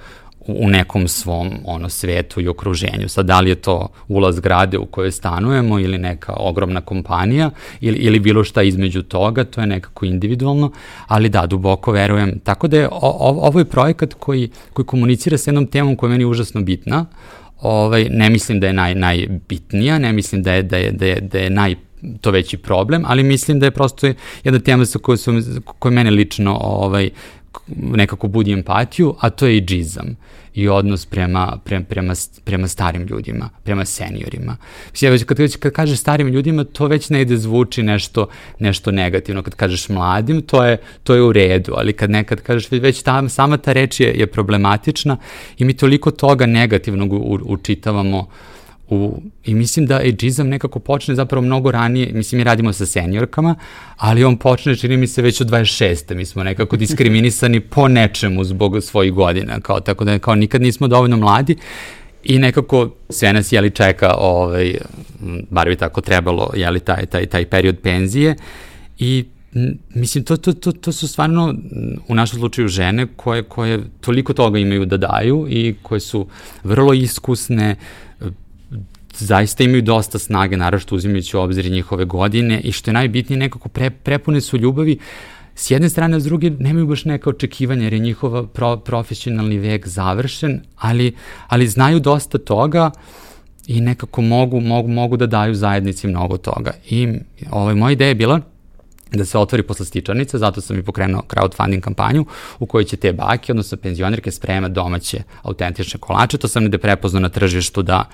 [0.46, 3.08] u nekom svom ono svetu i okruženju.
[3.08, 7.50] Sad da li je to ulaz grade u kojoj stanujemo ili neka ogromna kompanija
[7.80, 10.72] ili, ili bilo šta između toga, to je nekako individualno,
[11.06, 12.38] ali da, duboko verujem.
[12.44, 16.12] Tako da je o, ovo je projekat koji, koji komunicira sa jednom temom koja je
[16.12, 17.06] meni užasno bitna,
[17.60, 21.20] ovaj, ne mislim da je naj, najbitnija, ne mislim da je, da je, da je,
[21.20, 21.74] da je naj
[22.20, 24.06] to veći problem, ali mislim da je prosto
[24.44, 25.32] jedna tema sa kojoj, su,
[25.78, 27.10] koja mene lično ovaj,
[27.76, 30.16] nekako budi empatiju, a to je i džizam
[30.54, 34.56] i odnos prema, prema, prema, prema starim ljudima, prema seniorima.
[34.90, 39.42] Mislim, već kad, kad kažeš starim ljudima, to već ne ide zvuči nešto, nešto negativno.
[39.42, 43.28] Kad kažeš mladim, to je, to je u redu, ali kad nekad kažeš, već ta,
[43.28, 45.16] sama ta reč je, je problematična
[45.58, 48.26] i mi toliko toga negativnog u, učitavamo uh,
[48.88, 53.54] U, I mislim da ageizam nekako počne zapravo mnogo ranije, mislim mi radimo sa seniorkama,
[53.96, 56.14] ali on počne, čini mi se, već od 26.
[56.14, 60.88] Mi smo nekako diskriminisani po nečemu zbog svojih godina, kao, tako da kao nikad nismo
[60.88, 61.56] dovoljno mladi
[62.24, 64.74] i nekako sve nas jeli čeka, ovaj,
[65.50, 68.36] bar bi tako trebalo, jeli taj, taj, taj period penzije
[68.98, 69.24] i
[69.94, 71.54] Mislim, to, to, to, to su stvarno
[72.08, 76.26] u našem slučaju žene koje, koje toliko toga imaju da daju i koje su
[76.64, 77.76] vrlo iskusne,
[79.18, 83.68] zaista imaju dosta snage, naravno uzimajući u obzir njihove godine i što je najbitnije nekako
[83.68, 84.98] pre, prepune su ljubavi
[85.54, 89.88] s jedne strane, s druge nemaju baš neka očekivanja jer je njihova pro, profesionalni vek
[89.88, 91.14] završen, ali,
[91.48, 92.90] ali znaju dosta toga
[93.66, 96.72] i nekako mogu, mogu, mogu da daju zajednici mnogo toga.
[96.90, 97.08] I
[97.50, 98.40] ovaj, moja ideja je bila
[99.12, 102.26] da se otvori poslastičarnica, zato sam i pokrenuo crowdfunding kampanju
[102.58, 106.38] u kojoj će te bake, odnosno penzionerke, spremati domaće autentične kolače.
[106.38, 108.04] To sam negde prepoznao na tržištu da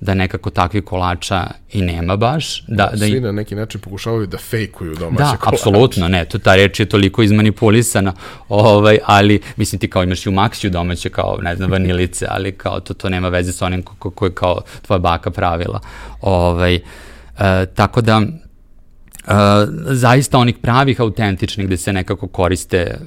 [0.00, 2.64] da nekako takvih kolača i nema baš.
[2.68, 5.50] Da, da, Svi na neki način pokušavaju da fejkuju domaće da, kolače.
[5.50, 8.12] Da, apsolutno, ne, to, ta reč je toliko izmanipulisana,
[8.48, 12.52] ovaj, ali mislim ti kao imaš i u Maxiju domaće kao, ne znam, vanilice, ali
[12.52, 15.80] kao to, to nema veze sa onim koje ko, ko kao tvoja baka pravila.
[16.20, 16.80] Ovaj, e,
[17.74, 18.22] tako da,
[19.26, 19.34] Uh,
[19.86, 22.98] zaista onih pravih autentičnih gde se nekako koriste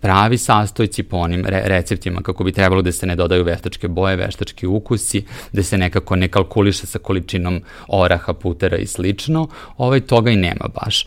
[0.00, 4.16] pravi sastojci po onim re receptima kako bi trebalo da se ne dodaju veštačke boje,
[4.16, 10.30] veštački ukusi, da se nekako ne kalkuliše sa količinom oraha, putera i slično, ovaj toga
[10.30, 11.06] i nema baš.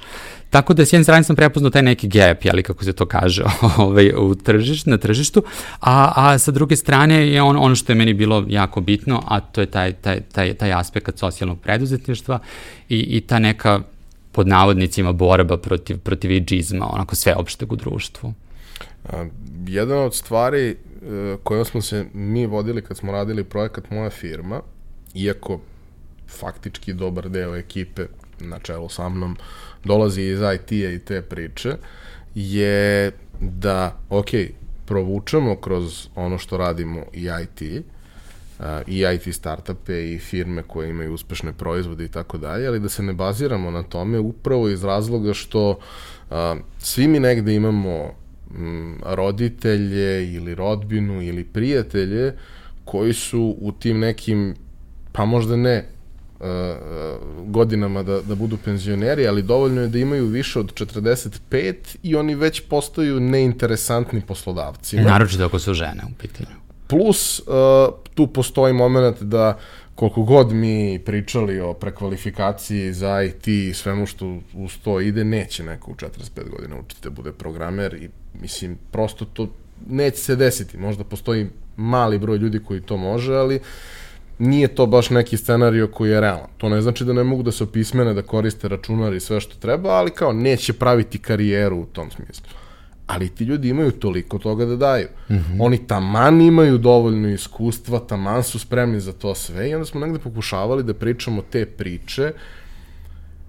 [0.49, 3.43] Tako da s jedne strane sam prepoznao taj neki gap, ali kako se to kaže,
[3.77, 5.43] ovaj, u tržiš, na tržištu,
[5.79, 9.39] a, a sa druge strane je on, ono što je meni bilo jako bitno, a
[9.39, 12.39] to je taj, taj, taj, taj aspekt socijalnog preduzetništva
[12.89, 13.81] i, i ta neka
[14.39, 18.33] pod navodnicima borba protiv, protiv iđizma, onako sveopšteg u društvu?
[19.09, 19.25] A,
[19.67, 20.75] jedna od stvari e,
[21.43, 24.61] kojom smo se mi vodili kad smo radili projekat Moja firma,
[25.15, 25.59] iako
[26.27, 28.05] faktički dobar deo ekipe
[28.39, 29.35] na čelu sa mnom
[29.83, 31.75] dolazi iz IT-a i te priče,
[32.35, 34.29] je da, ok,
[34.85, 37.85] provučemo kroz ono što radimo i IT,
[38.87, 43.03] i IT startupe i firme koje imaju uspešne proizvode i tako dalje, ali da se
[43.03, 45.79] ne baziramo na tome upravo iz razloga što
[46.29, 48.11] a, svi mi negde imamo
[48.55, 52.33] m, roditelje ili rodbinu ili prijatelje
[52.85, 54.55] koji su u tim nekim,
[55.11, 55.85] pa možda ne
[57.45, 62.35] godinama da, da budu penzioneri, ali dovoljno je da imaju više od 45 i oni
[62.35, 64.97] već postaju neinteresantni poslodavci.
[64.97, 66.55] Naročito ako su žene u pitanju.
[66.87, 67.45] Plus, uh,
[68.19, 69.57] tu postoji moment da
[69.95, 75.63] koliko god mi pričali o prekvalifikaciji za IT i svemu što uz to ide, neće
[75.63, 78.09] neko u 45 godina učiti da bude programer i
[78.41, 79.47] mislim, prosto to
[79.89, 80.77] neće se desiti.
[80.77, 83.59] Možda postoji mali broj ljudi koji to može, ali
[84.39, 86.49] nije to baš neki scenario koji je realan.
[86.57, 89.55] To ne znači da ne mogu da se opismene, da koriste računar i sve što
[89.59, 92.47] treba, ali kao neće praviti karijeru u tom smislu.
[93.09, 95.07] Ali ti ljudi imaju toliko toga da daju.
[95.29, 95.57] Mm -hmm.
[95.59, 100.19] Oni taman imaju dovoljno iskustva, taman su spremni za to sve i onda smo negde
[100.19, 102.31] pokušavali da pričamo te priče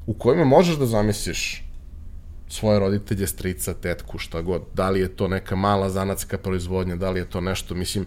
[0.06, 1.64] u kojima možeš da zamisliš
[2.48, 4.62] svoje roditelje, strica, tetku, šta god.
[4.74, 8.06] Da li je to neka mala zanatska proizvodnja, da li je to nešto, mislim,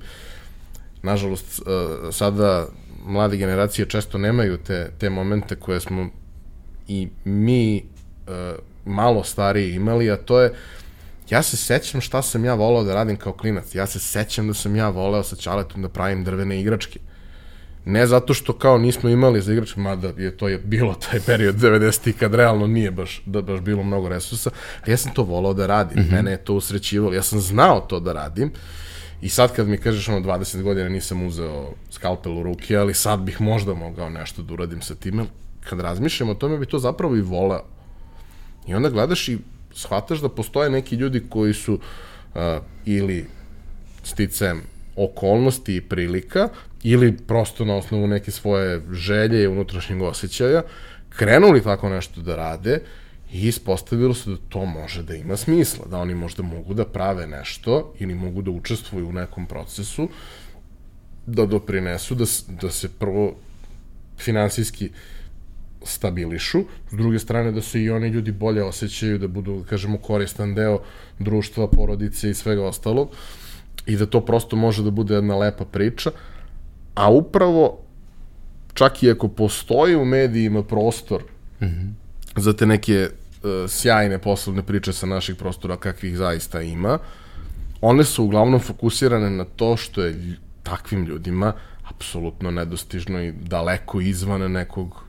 [1.03, 2.67] nažalost, e, sada
[3.05, 6.09] mlade generacije često nemaju te, te momente koje smo
[6.87, 7.81] i mi e,
[8.85, 10.53] malo stariji imali, a to je
[11.29, 13.75] ja se sećam šta sam ja volao da radim kao klinac.
[13.75, 16.99] Ja se sećam da sam ja voleo sa Čaletom da pravim drvene igračke.
[17.85, 21.55] Ne zato što kao nismo imali za igračke, mada je to je bilo taj period
[21.55, 24.49] 90-ih kad realno nije baš, da baš bilo mnogo resursa,
[24.81, 25.99] ali ja sam to volao da radim.
[25.99, 26.11] Mm -hmm.
[26.11, 27.13] Mene je to usrećivalo.
[27.13, 28.51] Ja sam znao to da radim.
[29.21, 33.19] I sad kad mi kažeš ono 20 godina nisam uzeo skalpel u ruke, ali sad
[33.19, 35.25] bih možda mogao nešto da uradim sa time,
[35.69, 37.63] kad razmišljam o tome bi to zapravo i voleo.
[38.67, 39.37] I onda gledaš i
[39.75, 42.41] shvataš da postoje neki ljudi koji su uh,
[42.85, 43.25] ili
[44.03, 44.61] sticajem
[44.95, 46.49] okolnosti i prilika
[46.83, 50.61] ili prosto na osnovu neke svoje želje i unutrašnjeg osjećaja
[51.09, 52.79] krenuli tako nešto da rade
[53.33, 57.27] i ispostavilo se da to može da ima smisla, da oni možda mogu da prave
[57.27, 60.09] nešto ili mogu da učestvuju u nekom procesu
[61.25, 62.25] da doprinesu da,
[62.61, 63.35] da se prvo
[64.17, 64.89] finansijski
[65.83, 69.97] stabilišu, s druge strane da se i oni ljudi bolje osjećaju, da budu, da kažemo,
[69.97, 70.79] koristan deo
[71.19, 73.09] društva, porodice i svega ostalog.
[73.85, 76.11] I da to prosto može da bude jedna lepa priča,
[76.95, 77.79] a upravo
[78.73, 81.23] čak i ako postoji u medijima prostor
[81.61, 81.91] mm -hmm.
[82.35, 86.99] za te neke uh, sjajne poslovne priče sa naših prostora kakvih zaista ima,
[87.81, 91.53] one su uglavnom fokusirane na to što je takvim ljudima
[91.89, 95.03] apsolutno nedostižno i daleko izvan nekog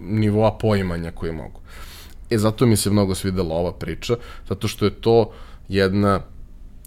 [0.00, 1.60] nivoa poimanja koje mogu.
[2.30, 4.16] E, zato mi se mnogo svidela ova priča,
[4.48, 5.32] zato što je to
[5.68, 6.20] jedna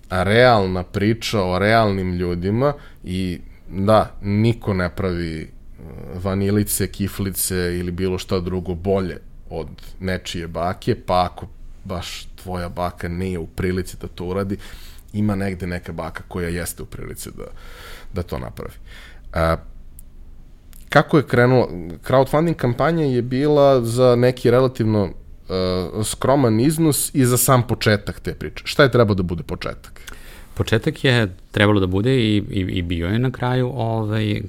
[0.10, 8.17] realna priča o realnim ljudima i da, niko ne pravi uh, vanilice, kiflice ili bilo
[8.17, 9.17] šta drugo bolje
[9.50, 9.67] od
[10.00, 11.47] nečije bake, pa ako
[11.84, 14.58] baš tvoja baka nije u prilici da to uradi,
[15.13, 17.45] ima negde neka baka koja jeste u prilici da,
[18.13, 18.76] da to napravi.
[19.34, 19.58] A,
[20.91, 21.69] kako je krenulo?
[22.08, 28.34] Crowdfunding kampanja je bila za neki relativno uh, skroman iznos i za sam početak te
[28.34, 28.63] priče.
[28.65, 30.01] Šta je trebao da bude početak?
[30.54, 34.41] Početak je trebalo da bude i, i, i bio je na kraju ovaj,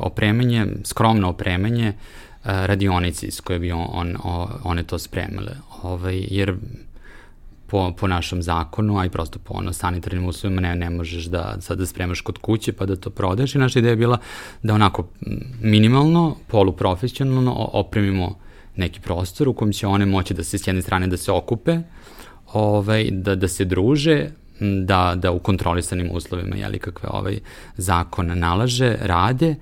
[0.00, 2.10] opremanje, skromno opremanje uh,
[2.44, 5.52] radionici s koje bi on, on, one to spremile.
[5.82, 6.56] Ovaj, jer
[7.70, 11.56] po, po našem zakonu, a i prosto po ono sanitarnim uslovima ne, ne možeš da
[11.60, 14.18] sad da spremaš kod kuće pa da to prodeš i naša ideja je bila
[14.62, 15.08] da onako
[15.62, 18.38] minimalno, poluprofesionalno opremimo
[18.76, 21.78] neki prostor u kojem će one moći da se s jedne strane da se okupe,
[22.52, 24.30] ovaj, da, da se druže,
[24.60, 27.38] da, da u kontrolisanim uslovima, jeli kakve ovaj
[27.76, 29.54] zakon nalaže, rade.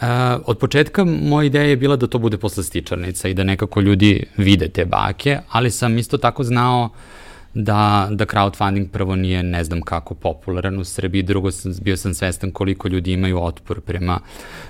[0.00, 0.06] Uh,
[0.46, 4.68] od početka moja ideja je bila da to bude poslastičarnica i da nekako ljudi vide
[4.68, 7.25] te bake, ali sam isto tako znao uh,
[7.56, 12.14] da, da crowdfunding prvo nije ne znam kako popularan u Srbiji, drugo sam, bio sam
[12.14, 14.20] svestan koliko ljudi imaju otpor prema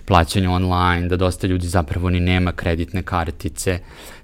[0.05, 3.79] plaćanju online, da dosta ljudi zapravo ni nema kreditne kartice.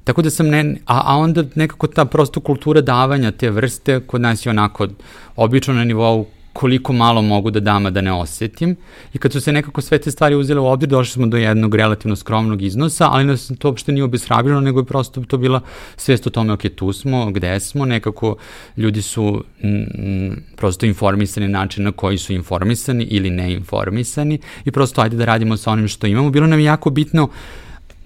[0.05, 4.21] Tako da sam ne, a, a onda nekako ta prosto kultura davanja te vrste kod
[4.21, 4.89] nas je onako
[5.37, 8.77] obično na nivou koliko malo mogu da dam, da ne osetim.
[9.15, 11.75] I kad su se nekako sve te stvari uzele u obzir, došli smo do jednog
[11.75, 15.61] relativno skromnog iznosa, ali nas to uopšte nije obeshrabljeno, nego je prosto to bila
[15.97, 18.37] svest o tome, ok, tu smo, gde smo, nekako
[18.77, 25.17] ljudi su m, prosto informisani način na koji su informisani ili neinformisani i prosto ajde
[25.17, 26.31] da radimo sa onim što imamo.
[26.31, 27.31] Bilo nam je jako bitno uh,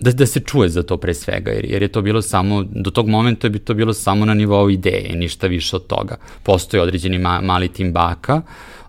[0.00, 2.90] da, da se čuje za to pre svega, jer, jer je to bilo samo, do
[2.90, 6.16] tog momenta bi to bilo samo na nivou ideje, ništa više od toga.
[6.42, 8.42] Postoji određeni ma, mali tim baka,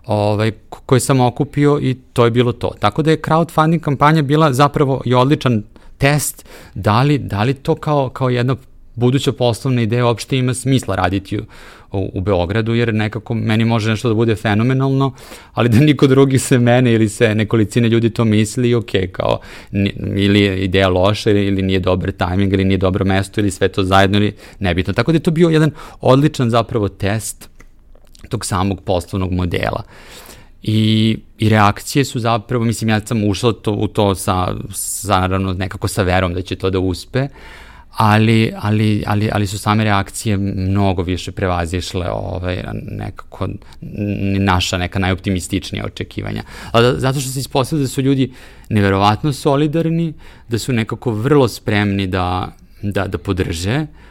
[0.06, 2.70] ovaj, koji sam okupio i to je bilo to.
[2.80, 5.62] Tako da je crowdfunding kampanja bila zapravo i odličan
[5.98, 6.44] test
[6.74, 8.56] da li, da li to kao, kao jedna
[8.98, 11.42] buduća poslovna ideja uopšte ima smisla raditi u,
[12.14, 15.14] u, Beogradu, jer nekako meni može nešto da bude fenomenalno,
[15.52, 19.40] ali da niko drugi se mene ili se nekolicine ljudi to misli, ok, kao,
[20.16, 23.68] ili je ideja loša, ili, ili nije dobar tajming, ili nije dobro mesto, ili sve
[23.68, 24.92] to zajedno, ili nebitno.
[24.92, 27.48] Tako da je to bio jedan odličan zapravo test
[28.28, 29.82] tog samog poslovnog modela.
[30.62, 35.52] I, i reakcije su zapravo, mislim, ja sam ušla to, u to sa, sa, naravno,
[35.52, 37.28] nekako sa verom da će to da uspe,
[37.98, 43.48] ali, ali, ali, ali su same reakcije mnogo više prevazišle ovaj, nekako
[44.38, 46.42] naša neka najoptimističnija očekivanja.
[46.72, 48.32] A zato što se ispostavlja da su ljudi
[48.68, 50.14] neverovatno solidarni,
[50.48, 54.07] da su nekako vrlo spremni da, da, da podrže, uh,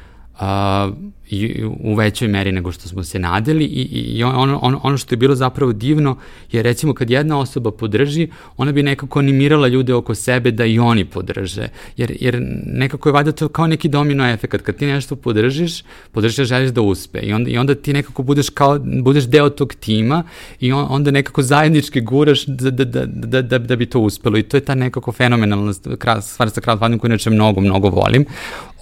[1.29, 5.13] i u većoj meri nego što smo se nadeli i, i ono, ono, ono što
[5.13, 6.17] je bilo zapravo divno
[6.51, 10.79] je recimo kad jedna osoba podrži, ona bi nekako animirala ljude oko sebe da i
[10.79, 11.67] oni podrže.
[11.97, 14.61] Jer, jer nekako je valjda to kao neki domino efekt.
[14.61, 17.19] Kad ti nešto podržiš, podržiš želiš da uspe.
[17.19, 20.23] I onda, I onda ti nekako budeš, kao, budeš deo tog tima
[20.59, 24.37] i on, onda nekako zajednički guraš da, da, da, da, da, da bi to uspelo.
[24.37, 25.73] I to je ta nekako fenomenalna
[26.21, 28.25] stvar sa crowdfunding koju neče mnogo, mnogo volim.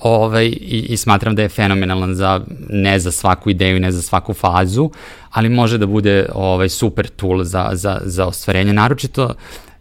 [0.05, 4.33] Ovaj, i, I smatram da je fenomenalan za ne za svaku ideju, ne za svaku
[4.33, 4.89] fazu,
[5.29, 9.33] ali može da bude ovaj, super tool za, za, za ostvarenje, naročito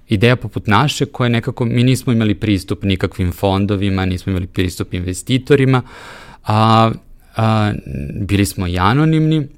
[0.08, 5.82] ideja poput naše koje nekako mi nismo imali pristup nikakvim fondovima, nismo imali pristup investitorima,
[6.44, 6.90] a,
[7.36, 7.72] a
[8.20, 9.48] bili smo i anonimni,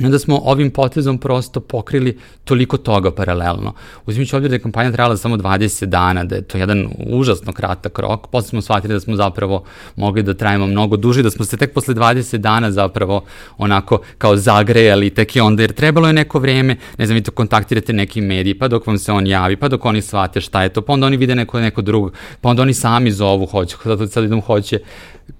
[0.00, 3.72] I onda smo ovim potezom prosto pokrili toliko toga paralelno.
[4.06, 7.98] Uzmiću obzir da je kampanja trajala samo 20 dana, da je to jedan užasno kratak
[7.98, 9.64] rok, posle smo shvatili da smo zapravo
[9.96, 13.24] mogli da trajemo mnogo duže, da smo se tek posle 20 dana zapravo
[13.58, 17.30] onako kao zagrejali tek i onda, jer trebalo je neko vreme, ne znam, vi to
[17.30, 20.68] kontaktirate neki mediji, pa dok vam se on javi, pa dok oni shvate šta je
[20.68, 24.12] to, pa onda oni vide neko, neko drugog, pa onda oni sami zovu, hoće, sad,
[24.12, 24.78] sad idem hoće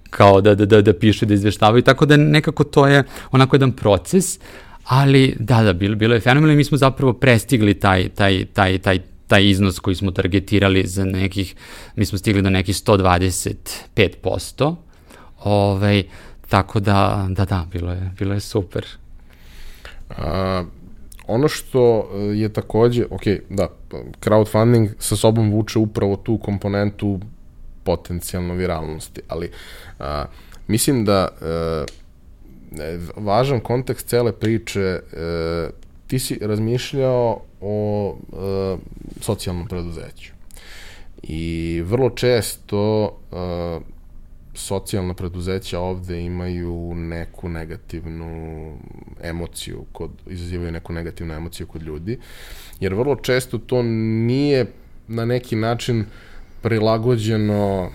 [0.09, 3.71] kao da, da, da, da pišu, da izveštavaju, tako da nekako to je onako jedan
[3.71, 4.39] proces,
[4.83, 8.77] ali da, da, bilo, bilo je fenomenalno i mi smo zapravo prestigli taj, taj, taj,
[8.77, 11.55] taj, taj iznos koji smo targetirali za nekih,
[11.95, 14.75] mi smo stigli do nekih 125%,
[15.43, 16.03] ovaj,
[16.49, 18.85] tako da, da, da, bilo je, bilo je super.
[20.09, 20.63] A,
[21.27, 23.67] ono što je takođe, ok, da,
[24.21, 27.19] crowdfunding sa sobom vuče upravo tu komponentu
[27.83, 29.51] potencijalno viralnosti, ali
[29.99, 30.25] a,
[30.67, 31.85] mislim da a,
[32.79, 35.69] e, važan kontekst cele priče a, e,
[36.07, 38.77] ti si razmišljao o a,
[39.21, 40.33] socijalnom preduzeću.
[41.23, 43.79] I vrlo često a,
[44.53, 48.73] socijalna preduzeća ovde imaju neku negativnu
[49.23, 52.19] emociju, kod, izazivaju neku negativnu emociju kod ljudi,
[52.79, 54.65] jer vrlo često to nije
[55.07, 56.05] na neki način uh,
[56.61, 57.89] prilagođeno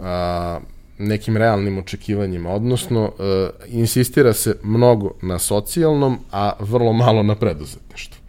[0.00, 0.60] a,
[0.98, 8.22] nekim realnim očekivanjima, odnosno a, insistira se mnogo na socijalnom, a vrlo malo na preduzetništvu.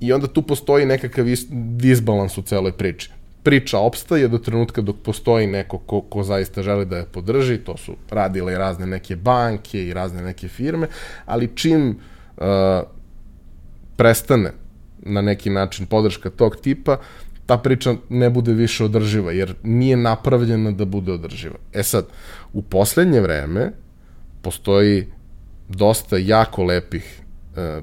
[0.00, 3.10] I onda tu postoji nekakav disbalans u celoj priči.
[3.42, 7.76] Priča opstaje do trenutka dok postoji neko ko, ko zaista želi da je podrži, to
[7.76, 10.88] su radile i razne neke banke i razne neke firme,
[11.26, 11.88] ali čim
[12.36, 12.44] uh,
[13.96, 14.52] prestane
[14.98, 16.98] na neki način podrška tog tipa,
[17.46, 21.58] ta priča ne bude više održiva, jer nije napravljena da bude održiva.
[21.72, 22.06] E sad,
[22.52, 23.72] u poslednje vreme
[24.42, 25.06] postoji
[25.68, 27.20] dosta jako lepih
[27.56, 27.80] e, e,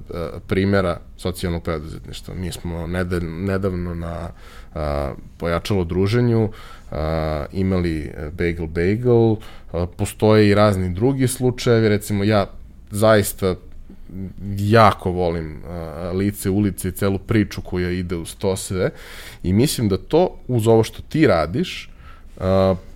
[0.47, 2.33] primera socijalnog preduzetništva.
[2.33, 2.87] Mi smo
[3.21, 4.29] nedavno na
[4.75, 6.49] a, pojačalo druženju
[7.51, 9.35] imali Bagel Bagel,
[9.97, 12.45] postoje i razni drugi slučajevi, recimo ja
[12.91, 13.55] zaista
[14.57, 18.89] jako volim uh, lice ulice i celu priču koja ide uz to sve
[19.43, 21.89] i mislim da to uz ovo što ti radiš
[22.37, 22.43] uh,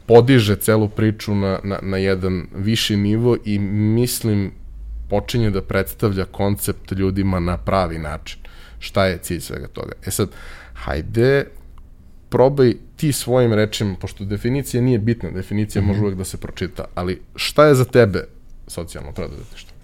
[0.06, 4.52] podiže celu priču na, na, na jedan viši nivo i mislim
[5.10, 8.40] počinje da predstavlja koncept ljudima na pravi način.
[8.80, 9.92] Šta je cilj svega toga?
[10.06, 10.30] E sad,
[10.74, 11.46] hajde,
[12.30, 15.88] probaj ti svojim rečima, pošto definicija nije bitna, definicija mm -hmm.
[15.88, 18.24] može uvek da se pročita, ali šta je za tebe
[18.68, 19.77] socijalno preduzetništvo?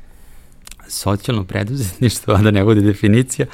[0.88, 3.46] Socijalno preduzetništvo, a da ne bude definicija,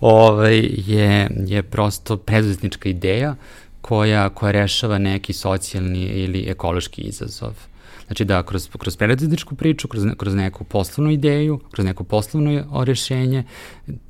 [0.00, 3.34] ovaj, je, je prosto preduzetnička ideja
[3.80, 7.67] koja, koja rešava neki socijalni ili ekološki izazov.
[8.08, 13.44] Znači da kroz, kroz preduzetničku priču, kroz, kroz neku poslovnu ideju, kroz neko poslovno rešenje,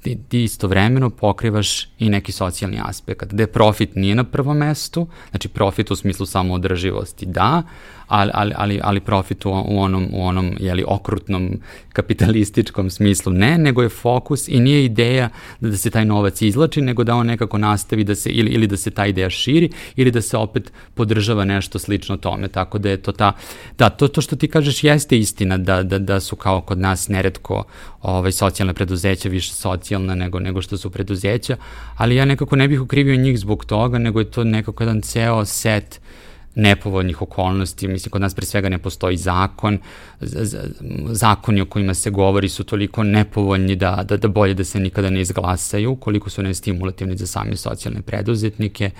[0.02, 3.32] ti, ti istovremeno pokrivaš i neki socijalni aspekt.
[3.32, 7.62] Gde profit nije na prvom mestu, znači profit u smislu samoodrživosti da,
[8.08, 11.60] ali, ali, ali, ali profit u, u onom, u onom jeli, okrutnom
[11.92, 15.28] kapitalističkom smislu ne, nego je fokus i nije ideja
[15.60, 18.66] da, da se taj novac izlači, nego da on nekako nastavi da se, ili, ili
[18.66, 22.90] da se ta ideja širi, ili da se opet podržava nešto slično tome, tako da
[22.90, 23.32] je to ta,
[23.88, 27.08] da, to, to što ti kažeš jeste istina, da, da, da su kao kod nas
[27.08, 27.64] neretko
[28.02, 31.56] ovaj, socijalne preduzeća više socijalna nego, nego što su preduzeća,
[31.96, 35.44] ali ja nekako ne bih ukrivio njih zbog toga, nego je to nekako jedan ceo
[35.44, 36.00] set
[36.54, 37.88] nepovoljnih okolnosti.
[37.88, 39.78] Mislim, kod nas pre svega ne postoji zakon.
[41.10, 45.10] Zakoni o kojima se govori su toliko nepovoljni da, da, da bolje da se nikada
[45.10, 48.90] ne izglasaju, koliko su nestimulativni za sami socijalne preduzetnike.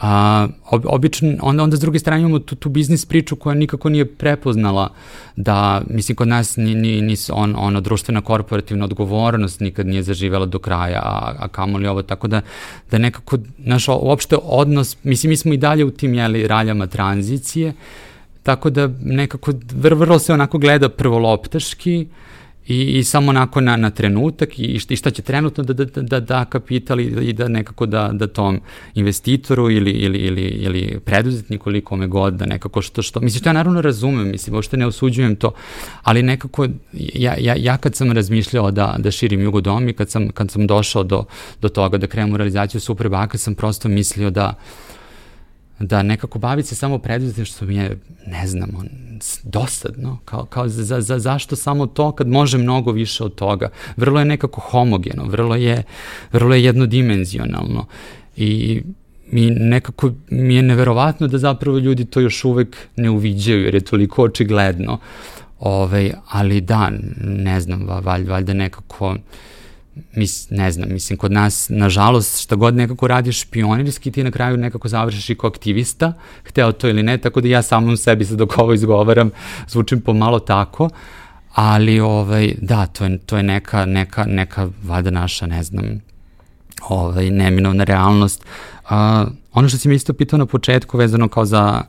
[0.00, 3.88] A, ob, obično, onda, onda s druge strane imamo tu, tu biznis priču koja nikako
[3.88, 4.92] nije prepoznala
[5.36, 10.46] da, mislim, kod nas ni, ni, ni on, ono, društvena korporativna odgovornost nikad nije zaživela
[10.46, 12.40] do kraja, a, a kamoli ovo, tako da,
[12.90, 17.72] da nekako, naš uopšte odnos, mislim, mi smo i dalje u tim, jeli, raljama tranzicije,
[18.42, 22.06] tako da nekako vrlo se onako gleda prvoloptaški,
[22.66, 26.20] i, i samo onako na, na trenutak i, i šta će trenutno da, da, da,
[26.20, 28.60] da kapital i, i da nekako da, da tom
[28.94, 33.48] investitoru ili, ili, ili, ili preduzetniku ili kome god da nekako što, što, mislim, što
[33.48, 35.52] ja naravno razumem, mislim, uopšte ne osuđujem to,
[36.02, 40.28] ali nekako ja, ja, ja kad sam razmišljao da, da širim jugodom i kad sam,
[40.28, 41.24] kad sam došao do,
[41.62, 44.54] do toga da krenem u realizaciju Superbaka, sam prosto mislio da
[45.80, 47.00] da nekako baviti se samo
[47.60, 48.88] mi je, ne znam, on,
[49.42, 53.68] dosadno, kao, kao za, za, zašto samo to kad može mnogo više od toga.
[53.96, 55.82] Vrlo je nekako homogeno, vrlo je,
[56.32, 57.86] vrlo je jednodimenzionalno
[58.36, 58.82] i
[59.32, 63.80] mi nekako mi je neverovatno da zapravo ljudi to još uvek ne uviđaju jer je
[63.80, 64.98] toliko očigledno.
[65.58, 69.16] Ove, ovaj, ali da, ne znam, valj, valjda nekako
[70.16, 74.56] mis, ne znam, mislim, kod nas, nažalost, šta god nekako radiš špionirski, ti na kraju
[74.56, 76.12] nekako završiš i kao aktivista,
[76.44, 79.30] hteo to ili ne, tako da ja samom sebi sad dok ovo izgovaram,
[79.68, 80.88] zvučim pomalo tako,
[81.54, 86.00] ali, ovaj, da, to je, to je neka, neka, neka, vada naša, ne znam,
[86.88, 88.44] ovaj, neminovna realnost.
[88.84, 88.90] Uh,
[89.52, 91.82] ono što si mi isto pitao na početku, vezano kao za,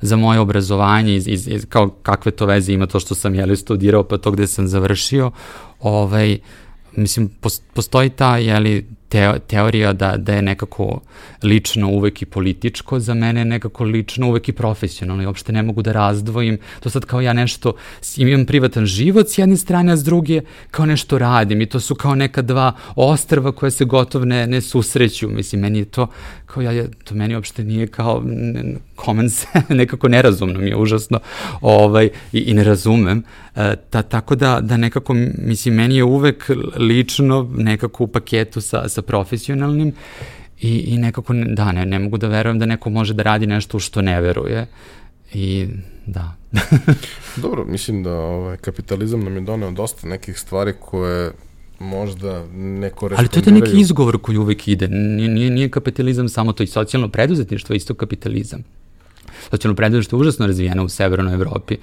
[0.00, 3.56] za moje obrazovanje, iz, iz, iz, kao kakve to veze ima to što sam jeli
[3.56, 5.30] studirao, pa to gde sam završio,
[5.80, 6.40] ovaj, uh,
[6.96, 7.30] mislim,
[7.74, 11.00] postoji ta, jeli, teo, teorija da, da je nekako
[11.42, 15.82] lično uvek i političko, za mene nekako lično uvek i profesionalno i uopšte ne mogu
[15.82, 16.58] da razdvojim.
[16.80, 17.74] To sad kao ja nešto,
[18.16, 20.40] imam privatan život s jedne strane, a s druge
[20.70, 24.60] kao nešto radim i to su kao neka dva ostrva koje se gotovo ne, ne
[24.60, 25.28] susreću.
[25.28, 26.06] Mislim, meni je to,
[26.52, 28.22] kao ja, to meni uopšte nije kao
[29.04, 31.20] common sense, nekako nerazumno mi je užasno
[31.60, 33.22] ovaj, i, i ne razumem.
[33.56, 38.88] E, ta, tako da, da nekako, mislim, meni je uvek lično nekako u paketu sa,
[38.88, 39.92] sa profesionalnim
[40.60, 43.76] i, i nekako, da, ne, ne mogu da verujem da neko može da radi nešto
[43.76, 44.66] u što ne veruje
[45.32, 45.68] i
[46.06, 46.36] da.
[47.42, 51.32] Dobro, mislim da ovaj, kapitalizam nam je doneo dosta nekih stvari koje
[51.82, 53.18] možda ne korespondiraju.
[53.18, 54.88] Ali to je neki izgovor koji uvek ide.
[54.88, 58.64] Nije, nije, nije kapitalizam samo to i socijalno preduzetništvo, isto kapitalizam.
[59.50, 61.76] Socijalno preduzetništvo je užasno razvijeno u severnoj Evropi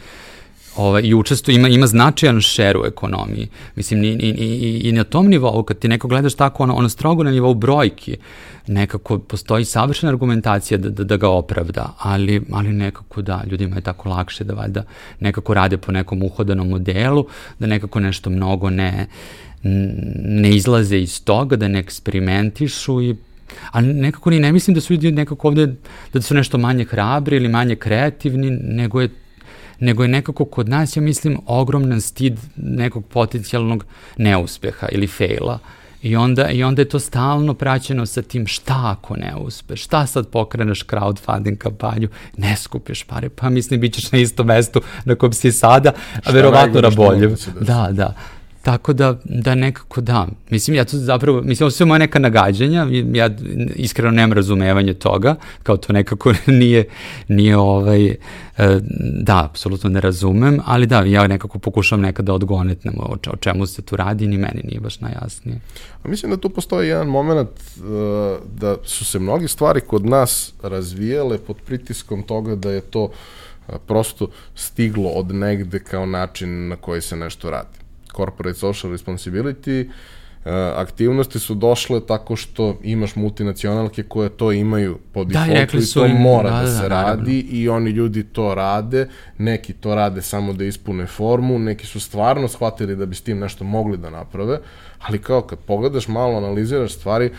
[0.76, 3.48] ovaj, i učestvo ima, ima značajan šer u ekonomiji.
[3.76, 6.90] Mislim, i, i, i, i na tom nivou, kad ti neko gledaš tako, ono, ono
[6.90, 8.18] strogo na nivou brojki,
[8.68, 13.82] nekako postoji savršena argumentacija da, da, da ga opravda, ali, ali nekako da, ljudima je
[13.82, 14.84] tako lakše da valjda
[15.20, 17.26] nekako rade po nekom uhodanom modelu,
[17.60, 19.08] da nekako nešto mnogo ne,
[19.64, 23.16] ne izlaze iz toga, da ne eksperimentišu i
[23.72, 25.76] a nekako ni ne mislim da su ljudi nekako ovde,
[26.14, 29.10] da su nešto manje hrabri ili manje kreativni, nego je
[29.80, 33.86] nego je nekako kod nas, ja mislim, ogroman stid nekog potencijalnog
[34.18, 35.60] neuspeha ili fejla.
[36.02, 40.06] I onda, I onda je to stalno praćeno sa tim šta ako ne uspeš, šta
[40.08, 45.16] sad pokreneš crowdfunding kampanju, ne skupiš pare, pa mislim bit ćeš na istom mestu na
[45.16, 45.94] kom si sada,
[46.26, 47.36] a verovatno na boljem.
[47.62, 48.16] Da, da.
[48.62, 50.28] Tako da, da nekako da.
[50.50, 53.30] Mislim, ja to zapravo, mislim, ovo sve moje neka nagađanja, ja
[53.76, 56.86] iskreno nemam razumevanje toga, kao to nekako nije,
[57.28, 58.18] nije ovaj, e,
[59.22, 63.66] da, apsolutno ne razumem, ali da, ja nekako pokušam nekada da odgonetnem o, o čemu
[63.66, 65.60] se tu radi, ni meni nije baš najjasnije.
[66.04, 67.84] A mislim da tu postoji jedan moment uh,
[68.60, 73.76] da su se mnogi stvari kod nas razvijale pod pritiskom toga da je to uh,
[73.88, 77.79] prosto stiglo od negde kao način na koji se nešto radi
[78.20, 85.24] corporate social responsibility, uh, aktivnosti su došle tako što imaš multinacionalke koje to imaju po
[85.24, 87.58] da, defaultu i, i to im, mora da, da, da se da, radi da.
[87.58, 89.08] i oni ljudi to rade,
[89.38, 93.40] neki to rade samo da ispune formu, neki su stvarno shvatili da bi s tim
[93.40, 94.60] nešto mogli da naprave,
[95.00, 97.32] ali kao kad pogledaš malo, analiziraš stvari,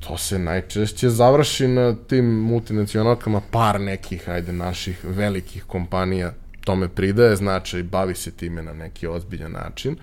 [0.00, 6.32] to se najčešće završi na tim multinacionalkama, par nekih, ajde, naših velikih kompanija
[6.66, 9.96] tome pridaje značaj, bavi se time na neki ozbiljan način,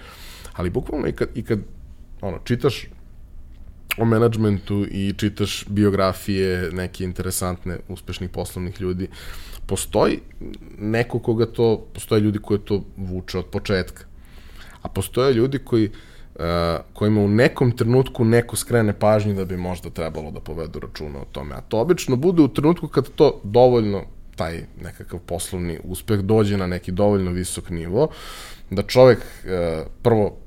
[0.54, 1.60] ali bukvalno i kad, i kad
[2.22, 2.88] ono, čitaš
[3.98, 9.08] o menadžmentu i čitaš biografije neke interesantne, uspešnih poslovnih ljudi,
[9.68, 10.20] postoji
[10.80, 14.06] neko koga to, postoje ljudi koji to vuče od početka,
[14.82, 15.92] a postoje ljudi koji
[16.34, 16.40] Uh,
[16.94, 21.28] kojima u nekom trenutku neko skrene pažnju da bi možda trebalo da povedu računa o
[21.32, 21.56] tome.
[21.56, 24.02] A to obično bude u trenutku kad to dovoljno
[24.36, 28.08] taj nekakav poslovni uspeh dođe na neki dovoljno visok nivo,
[28.70, 30.38] da čovek e, prvo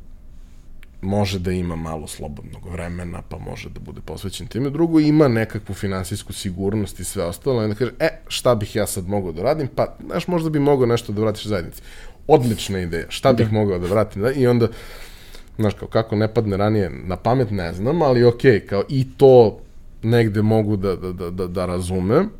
[1.01, 4.70] može da ima malo slobodnog vremena, pa može da bude posvećen time.
[4.70, 7.64] Drugo, ima nekakvu finansijsku sigurnost i sve ostalo.
[7.64, 9.68] I da kaže, e, šta bih ja sad mogao da radim?
[9.74, 11.82] Pa, znaš, možda bi mogao nešto da vratiš zajednici.
[12.26, 13.07] Odlična ideja.
[13.09, 13.53] Šta bih da.
[13.53, 14.22] mogao da vratim?
[14.22, 14.32] Da?
[14.32, 14.68] I onda,
[15.59, 19.07] znaš, kao kako ne padne ranije na pamet, ne znam, ali okej, okay, kao i
[19.16, 19.59] to
[20.03, 22.30] negde mogu da, da, da, da, da razumem,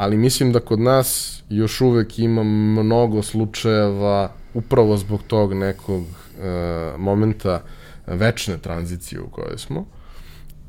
[0.00, 2.42] ali mislim da kod nas još uvek ima
[2.82, 7.62] mnogo slučajeva upravo zbog tog nekog uh, momenta
[8.06, 9.86] večne tranzicije u kojoj smo.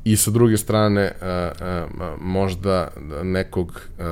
[0.04, 2.90] I sa druge strane uh, uh, možda
[3.22, 4.04] nekog uh,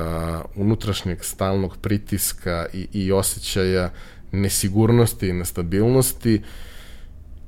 [0.55, 3.89] unutrašnjeg stalnog pritiska i, i osjećaja
[4.31, 6.41] nesigurnosti i nestabilnosti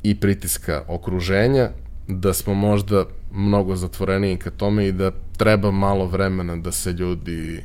[0.03, 1.69] i pritiska okruženja
[2.07, 7.63] da smo možda mnogo zatvoreniji ka tome i da treba malo vremena da se ljudi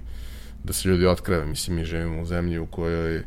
[0.64, 1.46] da se ljudi otkreve.
[1.46, 3.24] Mislim, mi živimo u zemlji u kojoj uh,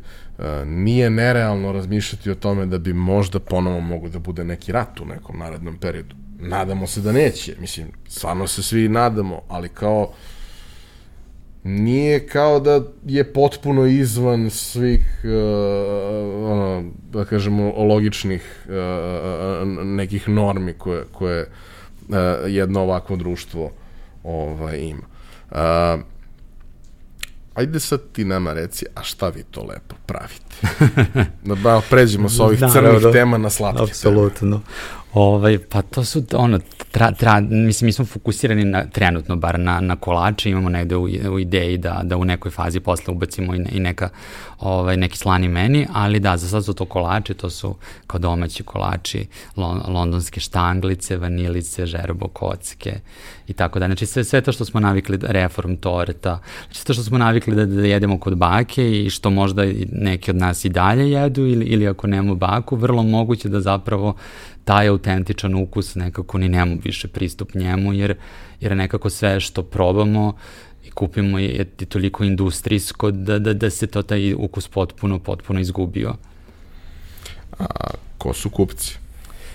[0.66, 5.04] nije nerealno razmišljati o tome da bi možda ponovo mogo da bude neki rat u
[5.04, 6.16] nekom narednom periodu.
[6.40, 7.54] Nadamo se da neće.
[7.60, 10.12] Mislim, stvarno se svi nadamo, ali kao
[11.64, 15.30] nije kao da je potpuno izvan svih uh,
[16.50, 23.70] ono, da kažemo logičnih uh, nekih normi koje, koje uh, jedno ovakvo društvo
[24.24, 25.06] ovaj, ima.
[25.50, 26.02] Uh,
[27.54, 30.56] ajde sad ti nama reci, a šta vi to lepo pravite?
[31.48, 34.56] da ba, pređemo sa ovih da, crnih da, tema na slatke Apsolutno.
[34.58, 35.01] Teme.
[35.14, 36.58] Ovaj, pa to su, ono,
[36.90, 41.02] tra, tra, mislim, mi smo fokusirani na, trenutno bar na, na kolače, imamo negde u,
[41.32, 44.08] u ideji da, da u nekoj fazi posle ubacimo i, ne, i neka,
[44.62, 47.74] ovaj, neki slani meni, ali da, za sad su to kolače, to su
[48.06, 53.00] kao domaći kolači, lon, londonske štanglice, vanilice, žerbo, kocke
[53.48, 53.86] i tako da.
[53.86, 57.66] Znači sve, sve to što smo navikli, reform torta, znači to što smo navikli da,
[57.66, 61.88] da jedemo kod bake i što možda neki od nas i dalje jedu ili, ili
[61.88, 64.14] ako nemamo baku, vrlo moguće da zapravo
[64.64, 68.14] taj autentičan ukus nekako ni nemamo više pristup njemu, jer,
[68.60, 70.34] jer nekako sve što probamo
[70.84, 71.48] i kupimo je,
[71.80, 76.14] je toliko industrijsko da, da, da se to taj ukus potpuno, potpuno izgubio.
[77.58, 77.66] A
[78.18, 79.01] ko su kupci?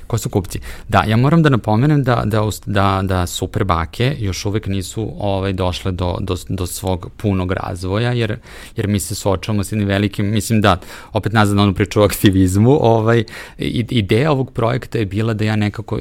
[0.07, 0.59] Ko su kupci?
[0.87, 5.53] Da, ja moram da napomenem da, da, da, da super bake još uvek nisu ovaj,
[5.53, 8.37] došle do, do, do svog punog razvoja, jer,
[8.75, 10.77] jer mi se sočamo s jednim velikim, mislim da,
[11.13, 13.23] opet nazad na onu priču o aktivizmu, ovaj,
[13.89, 15.99] ideja ovog projekta je bila da ja nekako,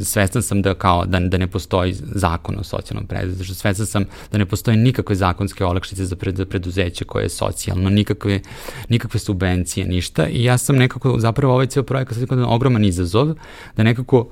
[0.00, 4.38] svestan sam da kao, da, da ne postoji zakon o socijalnom preduzeću, svestan sam da
[4.38, 8.40] ne postoje nikakve zakonske olakšice za pred, preduzeće koje je socijalno, nikakve,
[8.88, 13.34] nikakve subvencije, ništa i ja sam nekako, zapravo ovaj ceo projekat sad je ogroman izazov,
[13.76, 14.28] da nekako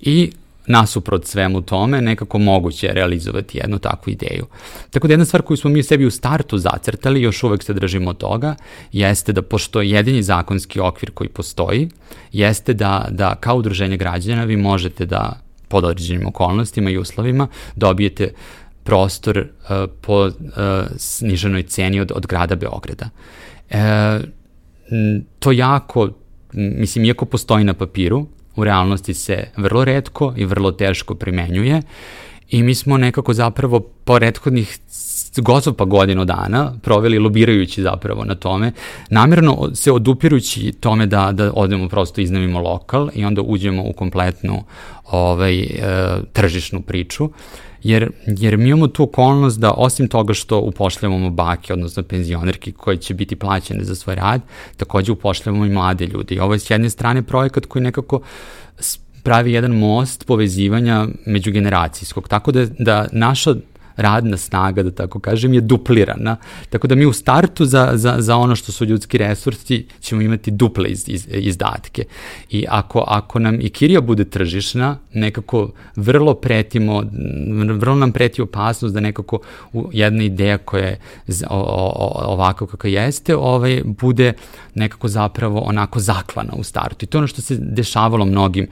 [0.00, 0.32] i
[0.66, 4.46] nasuprot svemu tome nekako moguće realizovati jednu takvu ideju.
[4.90, 8.14] Tako da jedna stvar koju smo mi sebi u startu zacrtali, još uvek se držimo
[8.14, 8.54] toga,
[8.92, 11.88] jeste da pošto jedini zakonski okvir koji postoji,
[12.32, 18.32] jeste da, da kao udruženje građana vi možete da pod određenim okolnostima i uslovima dobijete
[18.84, 20.32] prostor uh, po uh,
[20.96, 23.08] sniženoj ceni od, od grada Beograda.
[23.70, 24.20] E,
[25.38, 26.08] to jako,
[26.52, 28.26] mislim, iako postoji na papiru,
[28.56, 31.82] u realnosti se vrlo redko i vrlo teško primenjuje
[32.48, 34.78] i mi smo nekako zapravo po prethodnih
[35.40, 38.72] gotovo pa godinu dana proveli lobirajući zapravo na tome,
[39.10, 44.64] namjerno se odupirući tome da, da odemo prosto iznavimo lokal i onda uđemo u kompletnu
[45.10, 45.68] ovaj, e,
[46.32, 47.30] tržišnu priču
[47.82, 52.96] jer, jer mi imamo tu okolnost da osim toga što upošljavamo bake, odnosno penzionerke koje
[52.96, 54.40] će biti plaćene za svoj rad,
[54.76, 56.34] takođe upošljavamo i mlade ljude.
[56.34, 58.20] I ovo je s jedne strane projekat koji nekako
[59.22, 63.54] pravi jedan most povezivanja međugeneracijskog, tako da, da naša
[63.96, 66.36] radna snaga, da tako kažem, je duplirana.
[66.70, 70.50] Tako da mi u startu za, za, za ono što su ljudski resursi ćemo imati
[70.50, 72.04] duple iz, iz, izdatke.
[72.50, 77.02] I ako, ako nam i Kirija bude tržišna, nekako vrlo pretimo,
[77.78, 79.38] vrlo nam preti opasnost da nekako
[79.92, 80.98] jedna ideja koja je
[82.26, 84.32] ovako kako jeste, ovaj, bude
[84.74, 87.04] nekako zapravo onako zaklana u startu.
[87.04, 88.66] I to je ono što se dešavalo mnogim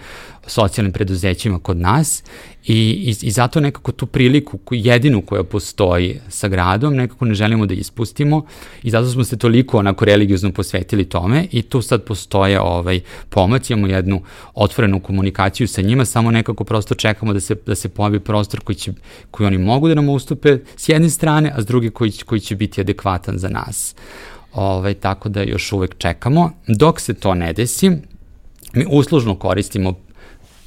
[0.51, 2.23] socijalnim preduzećima kod nas
[2.67, 7.67] i, i, i zato nekako tu priliku, jedinu koja postoji sa gradom, nekako ne želimo
[7.67, 8.45] da ispustimo
[8.83, 13.71] i zato smo se toliko onako religiozno posvetili tome i tu sad postoje ovaj pomoć,
[13.71, 14.23] imamo jednu
[14.55, 18.77] otvorenu komunikaciju sa njima, samo nekako prosto čekamo da se, da se pojavi prostor koji,
[18.77, 18.93] će,
[19.31, 22.57] koji oni mogu da nam ustupe s jedne strane, a s druge koji, koji će
[22.57, 23.95] biti adekvatan za nas.
[24.53, 26.51] Ovaj, tako da još uvek čekamo.
[26.67, 27.91] Dok se to ne desi,
[28.73, 29.95] mi uslužno koristimo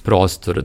[0.04, 0.64] prostor uh,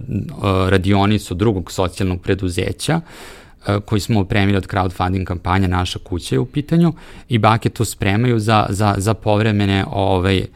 [0.68, 6.46] radionicu drugog socijalnog preduzeća uh, koji smo opremili od crowdfunding kampanja Naša kuća je u
[6.46, 6.92] pitanju
[7.28, 10.46] i bake to spremaju za, za, za povremene ovaj,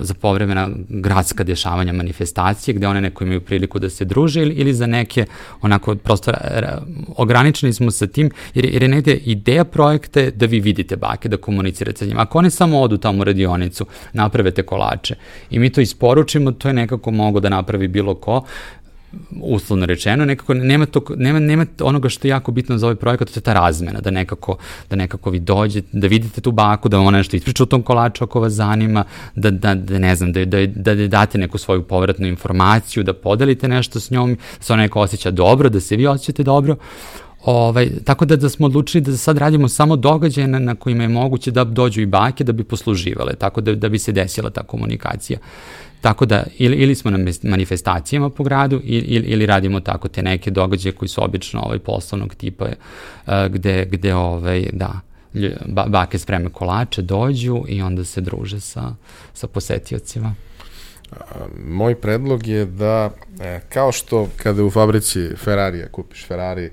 [0.00, 4.74] za povremena gradska dešavanja manifestacije, gde one neko imaju priliku da se druže ili, ili
[4.74, 5.26] za neke
[5.62, 6.32] onako prosto
[7.16, 11.36] ograničeni smo sa tim, jer, jer je negde ideja projekte da vi vidite bake, da
[11.36, 12.22] komunicirate sa njima.
[12.22, 15.14] Ako one samo odu tamo u radionicu, naprave te kolače
[15.50, 18.44] i mi to isporučimo, to je nekako mogo da napravi bilo ko,
[19.42, 23.30] uslovno rečeno, nekako nema, to, nema, nema onoga što je jako bitno za ovaj projekat,
[23.30, 24.56] to je ta razmena, da nekako,
[24.90, 28.24] da nekako vi dođete, da vidite tu baku, da ona nešto ispriča o tom kolaču
[28.24, 29.04] ako vas zanima,
[29.34, 33.14] da, da, da ne znam, da, da, da, da date neku svoju povratnu informaciju, da
[33.14, 36.76] podelite nešto s njom, da se ona neko osjeća dobro, da se vi osjećate dobro.
[37.46, 41.08] Ovaj, tako da, da smo odlučili da sad radimo samo događaje na, na kojima je
[41.08, 44.62] moguće da dođu i bake da bi posluživale, tako da, da bi se desila ta
[44.62, 45.38] komunikacija.
[46.00, 50.50] Tako da, ili, ili smo na manifestacijama po gradu, ili, ili radimo tako te neke
[50.50, 55.00] događaje koji su obično ovaj, poslovnog tipa, uh, gde, gde ovaj, da,
[55.66, 58.94] ba, bake spreme kolače, dođu i onda se druže sa,
[59.34, 60.34] sa posetiocima.
[61.66, 66.70] Moj predlog je da, e, kao što kada u fabrici Ferrarija kupiš Ferrari,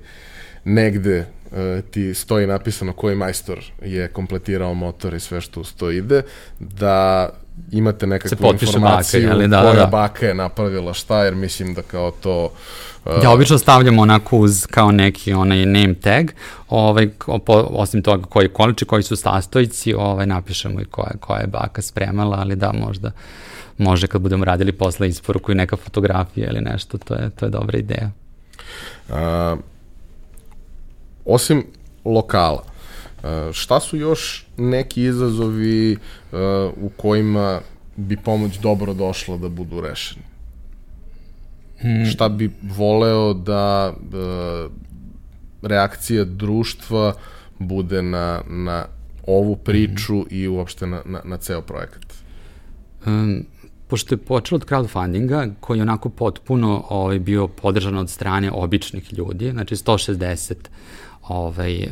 [0.64, 1.16] negde
[1.52, 6.22] e, ti stoji napisano koji majstor je kompletirao motor i sve što uz to ide,
[6.60, 7.30] da
[7.72, 9.86] imate nekakvu informaciju baka, ali da, koja da, da.
[9.86, 12.50] baka je napravila šta, jer mislim da kao to...
[13.04, 16.30] Uh, ja obično stavljamo onako uz kao neki onaj name tag,
[16.68, 17.08] ovaj,
[17.46, 21.82] po, osim toga koji količi, koji su sastojci, ovaj, napišemo i koja, koja je baka
[21.82, 23.10] spremala, ali da možda
[23.78, 27.50] može kad budemo radili posle isporuku i neka fotografija ili nešto, to je, to je
[27.50, 28.10] dobra ideja.
[29.08, 29.58] Uh,
[31.24, 31.66] osim
[32.04, 32.62] lokala,
[33.52, 35.96] šta su još neki izazovi e,
[36.76, 37.60] u kojima
[37.96, 40.24] bi pomoć dobro došla da budu rešeni?
[41.80, 42.06] Hmm.
[42.06, 44.16] Šta bi voleo da e,
[45.62, 47.14] reakcija društva
[47.58, 48.84] bude na, na
[49.26, 50.26] ovu priču hmm.
[50.30, 52.14] i uopšte na, na, na ceo projekat?
[53.06, 53.44] Um,
[53.88, 59.12] pošto je počelo od crowdfundinga, koji je onako potpuno ovaj, bio podržan od strane običnih
[59.12, 60.54] ljudi, znači 160
[61.22, 61.88] ovaj,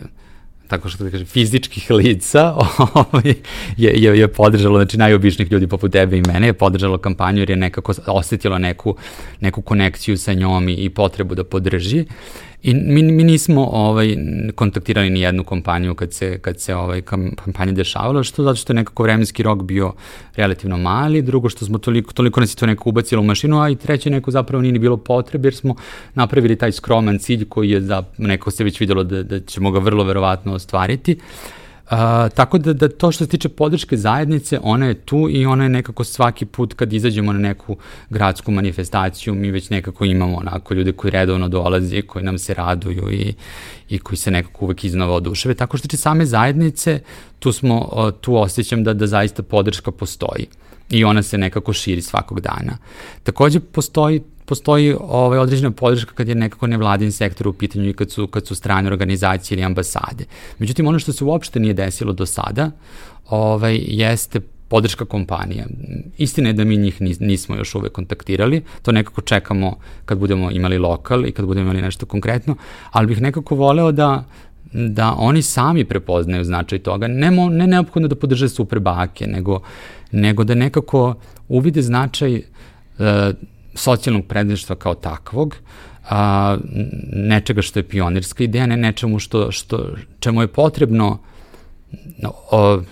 [0.72, 2.54] tako što da kažem, fizičkih lica
[2.94, 3.34] ovaj,
[3.76, 7.50] je, je, je podržalo, znači najobičnih ljudi poput tebe i mene je podržalo kampanju jer
[7.50, 8.96] je nekako osetilo neku,
[9.40, 12.04] neku konekciju sa njom i, i potrebu da podrži.
[12.62, 14.16] I mi, mi nismo ovaj,
[14.54, 17.02] kontaktirali ni jednu kompaniju kad se, kad se ovaj,
[17.44, 19.92] kampanja dešavala, što zato što je nekako vremenski rok bio
[20.36, 23.70] relativno mali, drugo što smo toliko, toliko nas je to neko ubacilo u mašinu, a
[23.70, 25.74] i treće neko zapravo nije ni bilo potrebe, jer smo
[26.14, 29.78] napravili taj skroman cilj koji je za, neko se već videlo da, da ćemo ga
[29.78, 31.16] vrlo verovatno ostvariti.
[31.18, 35.46] Uh, A, tako da, da to što se tiče podrške zajednice, ona je tu i
[35.46, 37.76] ona je nekako svaki put kad izađemo na neku
[38.10, 43.12] gradsku manifestaciju, mi već nekako imamo onako ljude koji redovno dolaze, koji nam se raduju
[43.12, 43.34] i,
[43.88, 45.54] i koji se nekako uvek iznova oduševe.
[45.54, 47.00] Tako što tiče same zajednice,
[47.38, 50.46] tu, smo, tu osjećam da, da zaista podrška postoji
[50.90, 52.78] i ona se nekako širi svakog dana.
[53.22, 54.22] Takođe postoji
[54.52, 58.46] postoji ovaj, određena podrška kad je nekako nevladin sektor u pitanju i kad su, kad
[58.46, 60.24] su strane organizacije ili ambasade.
[60.58, 62.70] Međutim, ono što se uopšte nije desilo do sada
[63.28, 65.64] ovaj, jeste podrška kompanija.
[66.18, 70.78] Istina je da mi njih nismo još uvek kontaktirali, to nekako čekamo kad budemo imali
[70.78, 72.56] lokal i kad budemo imali nešto konkretno,
[72.90, 74.24] ali bih nekako voleo da
[74.72, 79.60] da oni sami prepoznaju značaj toga, ne, mo, ne neophodno da podrže super bake, nego,
[80.12, 81.14] nego da nekako
[81.48, 83.36] uvide značaj uh,
[83.74, 85.56] socijalnog predništva kao takvog,
[86.10, 86.56] a,
[87.12, 91.18] nečega što je pionirska ideja, ne nečemu što, što, čemu je potrebno
[92.50, 92.82] o,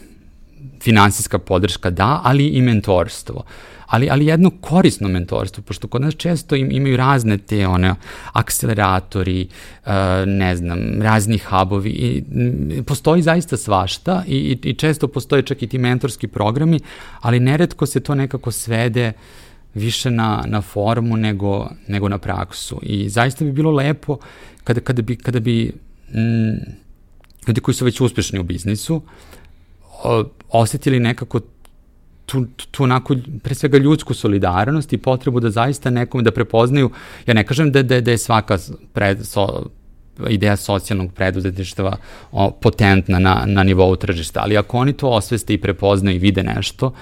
[0.83, 3.45] finansijska podrška da, ali i mentorstvo.
[3.91, 7.95] Ali, ali jedno korisno mentorstvo, pošto kod nas često im, imaju razne te one
[8.33, 9.49] akceleratori,
[9.87, 9.93] uh,
[10.27, 12.23] ne znam, razni hubovi i
[12.87, 16.81] postoji zaista svašta i, i, i često postoje čak i ti mentorski programi,
[17.21, 19.13] ali neretko se to nekako svede
[19.75, 22.81] više na, na formu nego, nego na praksu.
[22.83, 24.19] I zaista bi bilo lepo
[24.65, 25.73] kada, kada bi, kada bi
[26.15, 26.81] mm,
[27.49, 29.03] ljudi koji su već uspešni u biznisu
[30.05, 31.41] o, osetili nekako
[32.27, 36.91] tu, tu onako, pre svega ljudsku solidarnost i potrebu da zaista nekom da prepoznaju,
[37.27, 38.59] ja ne kažem da, da, da je svaka
[38.93, 39.67] pred, so,
[40.29, 41.97] ideja socijalnog preduzetništva
[42.61, 46.93] potentna na, na nivou tržišta, ali ako oni to osveste i prepoznaju i vide nešto,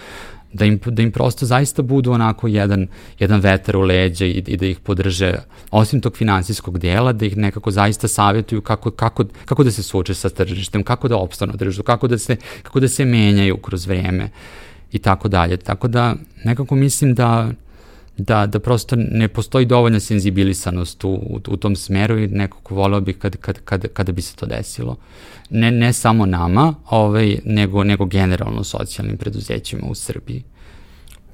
[0.53, 2.87] da im, da im prosto zaista budu onako jedan,
[3.19, 5.35] jedan vetar u leđa i, i da ih podrže,
[5.71, 10.15] osim tog finansijskog dijela, da ih nekako zaista savjetuju kako, kako, kako da se suoče
[10.15, 14.31] sa tržištem, kako da opstanu tržištu, kako da se, kako da se menjaju kroz vreme
[14.93, 15.57] i tako dalje.
[15.57, 17.51] Tako da nekako mislim da
[18.19, 23.01] da, da prosto ne postoji dovoljna senzibilisanost u, u, u tom smeru i nekako voleo
[23.01, 24.97] bih kad, kad, kad, kada bi se to desilo.
[25.51, 30.45] Ne, ne samo nama, ovaj, nego, nego generalno socijalnim preduzećima u Srbiji.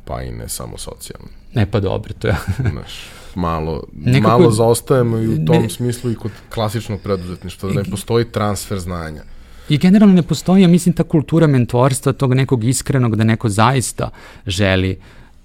[0.05, 1.29] pa i ne samo socijalni.
[1.55, 2.37] Ne, pa dobro, to je...
[2.73, 2.93] Znaš,
[3.35, 7.91] malo, Nekako, malo zaostajemo i u tom ne, smislu i kod klasičnog preduzetništva, da ne
[7.91, 9.23] postoji transfer znanja.
[9.69, 14.11] I generalno ne postoji, ja mislim, ta kultura mentorstva, tog nekog iskrenog, da neko zaista
[14.47, 15.01] želi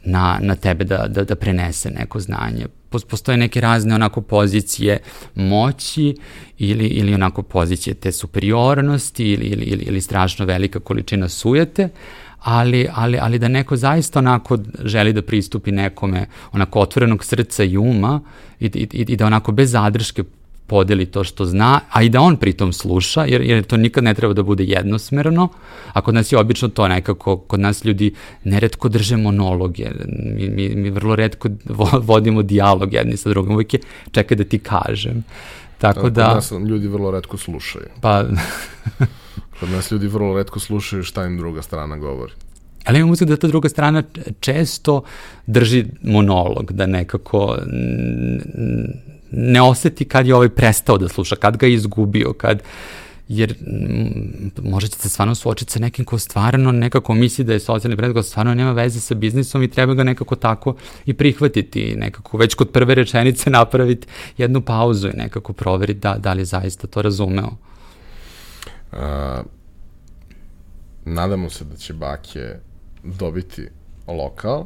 [0.10, 2.66] na, na tebe da, da, da prenese neko znanje.
[2.90, 5.00] Postoje neke razne onako pozicije
[5.36, 6.16] moći
[6.58, 11.90] ili, ili onako pozicije te superiornosti ili, ili, ili, ili strašno velika količina sujete,
[12.40, 17.78] ali, ali, ali da neko zaista onako želi da pristupi nekome onako otvorenog srca i
[17.78, 18.22] uma
[18.60, 20.24] i, i, i da onako bez zadrške
[20.70, 24.14] podeli to što zna, a i da on pritom sluša, jer, jer to nikad ne
[24.14, 25.50] treba da bude jednosmerno,
[25.94, 28.14] a kod nas je obično to nekako, kod nas ljudi
[28.44, 29.90] neretko drže monologe,
[30.36, 31.50] mi, mi, mi vrlo redko
[32.02, 33.80] vodimo dijalog jedni sa drugim, uvijek je
[34.12, 35.24] čekaj da ti kažem.
[35.78, 36.28] Tako da...
[36.30, 37.86] Kod nas ljudi vrlo redko slušaju.
[38.02, 38.24] Pa...
[39.60, 42.34] kod nas ljudi vrlo redko slušaju šta im druga strana govori.
[42.86, 44.04] Ali imam da ta druga strana
[44.40, 45.04] često
[45.48, 47.58] drži monolog, da nekako
[49.32, 52.62] ne oseti kad je ovaj prestao da sluša, kad ga je izgubio, kad
[53.30, 53.56] jer
[54.62, 58.56] možete se stvarno suočiti sa nekim ko stvarno nekako misli da je socijalni predlog, stvarno
[58.56, 60.76] nema veze sa biznisom i treba ga nekako tako
[61.06, 64.08] i prihvatiti, nekako već kod prve rečenice napraviti
[64.38, 67.50] jednu pauzu i nekako proveriti da, da li je zaista to razumeo.
[68.92, 69.42] A,
[71.06, 72.56] nadamo se da će Bake
[73.04, 73.68] dobiti
[74.08, 74.66] lokal,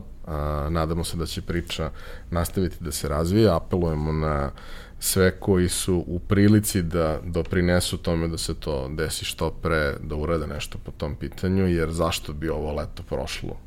[0.69, 1.91] nadamo se da će priča
[2.31, 4.51] nastaviti da se razvija, apelujemo na
[4.99, 10.15] sve koji su u prilici da doprinesu tome da se to desi što pre, da
[10.15, 13.57] urade nešto po tom pitanju, jer zašto bi ovo leto prošlo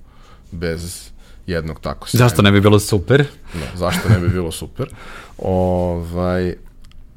[0.52, 1.10] bez
[1.46, 2.28] jednog tako sjajnog.
[2.28, 3.26] Zašto ne bi bilo super?
[3.54, 4.94] Da, zašto ne bi bilo super?
[5.38, 6.54] ovaj,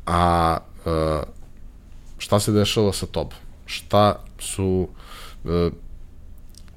[0.06, 1.24] a uh,
[2.18, 3.38] šta se dešava sa tobom?
[3.66, 4.88] Šta su
[5.44, 5.72] uh,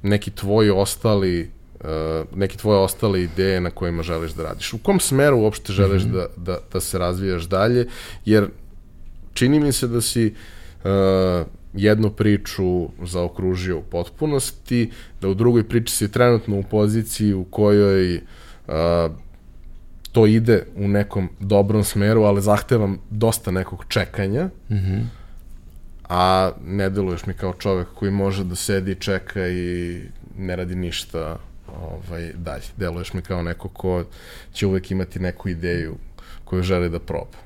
[0.02, 1.50] neki tvoji ostali
[2.34, 4.72] neke tvoje ostale ideje na kojima želiš da radiš.
[4.72, 6.12] U kom smeru uopšte želiš mm -hmm.
[6.12, 7.86] da, da, da se razvijaš dalje,
[8.24, 8.48] jer
[9.34, 10.34] čini mi se da si
[10.84, 10.90] uh,
[11.74, 18.16] jednu priču zaokružio u potpunosti, da u drugoj priči si trenutno u poziciji u kojoj
[18.16, 18.72] uh,
[20.12, 25.02] to ide u nekom dobrom smeru, ali zahtevam dosta nekog čekanja, mm -hmm.
[26.08, 30.00] a ne deluješ mi kao čovek koji može da sedi, čeka i
[30.38, 31.38] ne radi ništa
[31.80, 32.64] ovaj, dalje.
[32.76, 34.04] Deluješ mi kao neko ko
[34.52, 35.94] će uvek imati neku ideju
[36.44, 37.42] koju želi da proba.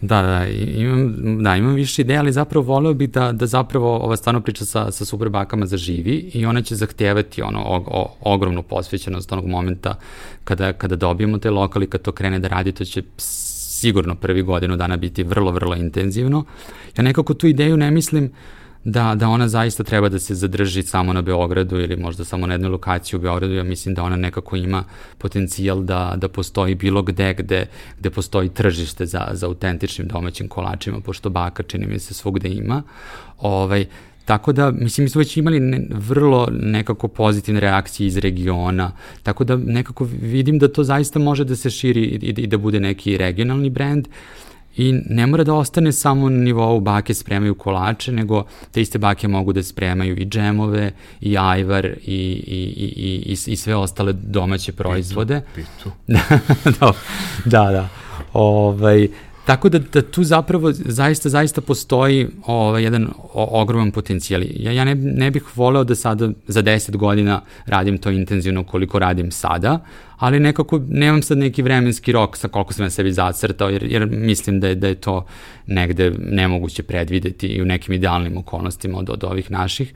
[0.00, 4.16] Da, da, imam, da, imam više ideja, ali zapravo voleo bih da, da zapravo ova
[4.16, 9.32] stvarno priča sa, sa superbakama zaživi i ona će zahtevati ono o, o, ogromnu posvećenost
[9.32, 9.98] onog momenta
[10.44, 14.76] kada, kada dobijemo te lokali, kad to krene da radi, to će sigurno prvi godinu
[14.76, 16.44] dana biti vrlo, vrlo intenzivno.
[16.96, 18.30] Ja nekako tu ideju ne mislim uh,
[18.84, 22.54] da, da ona zaista treba da se zadrži samo na Beogradu ili možda samo na
[22.54, 24.84] jednoj lokaciji u Beogradu, ja mislim da ona nekako ima
[25.18, 27.66] potencijal da, da postoji bilo gde gde,
[27.98, 32.82] gde postoji tržište za, za autentičnim domaćim kolačima, pošto baka čini mi se svugde ima.
[33.38, 33.86] Ovaj,
[34.24, 39.44] Tako da, mislim, mi smo već imali ne, vrlo nekako pozitivne reakcije iz regiona, tako
[39.44, 43.16] da nekako vidim da to zaista može da se širi i, i da bude neki
[43.16, 44.06] regionalni brend.
[44.06, 48.98] Uh, I ne mora da ostane samo na nivou bake spremaju kolače, nego te iste
[48.98, 54.12] bake mogu da spremaju i džemove, i ajvar, i, i, i, i, i sve ostale
[54.12, 55.40] domaće proizvode.
[55.54, 55.68] Pitu,
[56.06, 56.18] pitu.
[56.80, 56.92] da,
[57.44, 57.88] da, da.
[58.32, 59.08] Ovaj,
[59.46, 64.42] Tako da, da tu zapravo zaista, zaista postoji ovaj, jedan o, ogroman potencijal.
[64.54, 68.98] Ja, ja ne, ne bih voleo da sada za 10 godina radim to intenzivno koliko
[68.98, 69.78] radim sada,
[70.18, 74.06] ali nekako nemam sad neki vremenski rok sa koliko sam ja sebi zacrtao, jer, jer
[74.06, 75.26] mislim da je, da je to
[75.66, 79.94] negde nemoguće predvideti i u nekim idealnim okolnostima od, od ovih naših.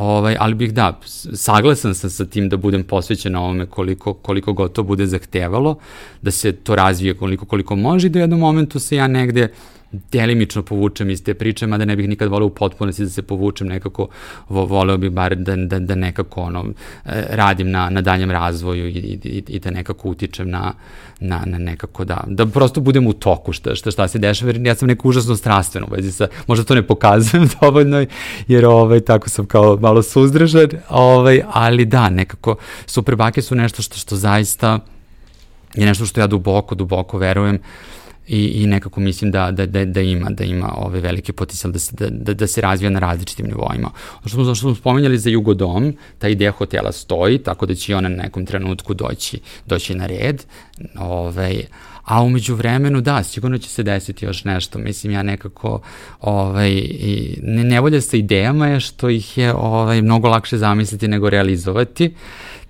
[0.00, 1.00] Ovaj, ali bih da,
[1.34, 5.74] saglasan sam sa tim da budem posvećen ovome koliko, koliko god to bude zahtevalo,
[6.22, 9.48] da se to razvije koliko koliko može i da u jednom momentu se ja negde
[9.92, 13.66] delimično povučem iz te priče, mada ne bih nikad voleo u potpunosti da se povučem
[13.66, 14.08] nekako,
[14.48, 16.64] vo, voleo bih bar da, da, da nekako ono,
[17.04, 20.72] e, radim na, na daljem razvoju i, i, i da nekako utičem na,
[21.20, 24.66] na, na nekako da, da prosto budem u toku šta, šta, šta se dešava, jer
[24.66, 28.06] ja sam neko užasno strastveno u vezi sa, možda to ne pokazujem dovoljno,
[28.48, 33.82] jer ovaj, tako sam kao malo suzdržan, ovaj, ali da, nekako super bake su nešto
[33.82, 34.78] što, što zaista
[35.74, 37.89] je nešto što ja duboko, duboko verujem, uh,
[38.30, 41.78] i, i nekako mislim da, da, da, da ima da ima ove velike potencijal da
[41.78, 43.90] se, da, da, da se razvija na različitim nivoima.
[44.20, 48.08] Što smo, što smo spomenjali za Jugodom, ta ideja hotela stoji, tako da će ona
[48.08, 50.44] na nekom trenutku doći, doći na red.
[50.98, 51.64] Ovaj,
[52.04, 54.78] a umeđu vremenu, da, sigurno će se desiti još nešto.
[54.78, 55.80] Mislim, ja nekako
[56.20, 61.08] ovaj, i ne, ne volja sa idejama je što ih je ovaj, mnogo lakše zamisliti
[61.08, 62.14] nego realizovati.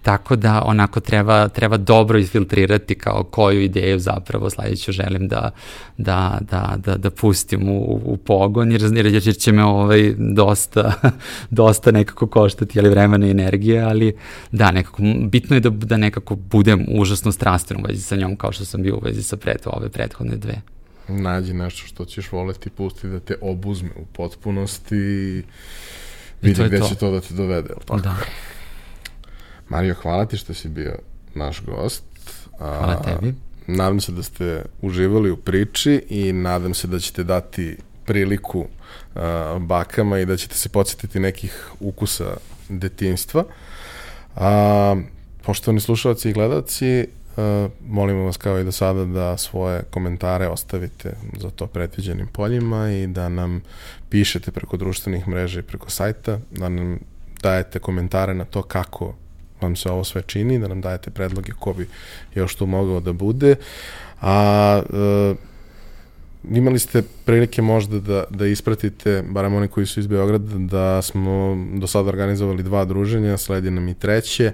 [0.03, 5.51] Tako da onako treba, treba dobro isfiltrirati kao koju ideju zapravo sledeću želim da,
[5.99, 10.93] da, da, da, da pustim u, u pogon, jer, jer će me ovaj dosta,
[11.51, 14.17] dosta nekako koštati ali vremena i energije, ali
[14.53, 18.53] da, nekako, bitno je da, da nekako budem užasno strastven u vezi sa njom kao
[18.53, 20.61] što sam bio u vezi sa pred, ove prethodne dve
[21.11, 25.43] nađi nešto što ćeš voleti, pusti da te obuzme u potpunosti i
[26.43, 26.89] vidi gde to.
[26.89, 27.69] će to da te dovede.
[27.69, 28.01] Tako?
[28.01, 28.17] Da.
[29.71, 30.99] Mario, hvala ti što si bio
[31.35, 32.05] naš gost.
[32.59, 33.35] Hvala tebi.
[33.67, 38.67] Nadam se da ste uživali u priči i nadam se da ćete dati priliku
[39.15, 42.37] a, bakama i da ćete se podsjetiti nekih ukusa
[42.69, 43.45] detinstva.
[44.37, 44.97] A,
[45.43, 51.13] poštovani slušalci i gledalci, Uh, molimo vas kao i do sada da svoje komentare ostavite
[51.39, 53.63] za to predviđenim poljima i da nam
[54.09, 56.99] pišete preko društvenih mreža i preko sajta, da nam
[57.43, 59.15] dajete komentare na to kako
[59.63, 61.89] vam se ovo sve čini, da nam dajete predloge ko bi
[62.35, 63.57] još tu mogao da bude.
[64.21, 65.37] A uh,
[66.57, 71.57] imali ste prilike možda da, da ispratite, barem oni koji su iz Beograda, da smo
[71.75, 74.53] do sada organizovali dva druženja, sledi nam i treće.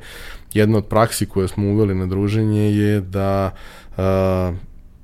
[0.53, 3.51] Jedna od praksi koje smo uveli na druženje je da
[3.91, 4.57] uh,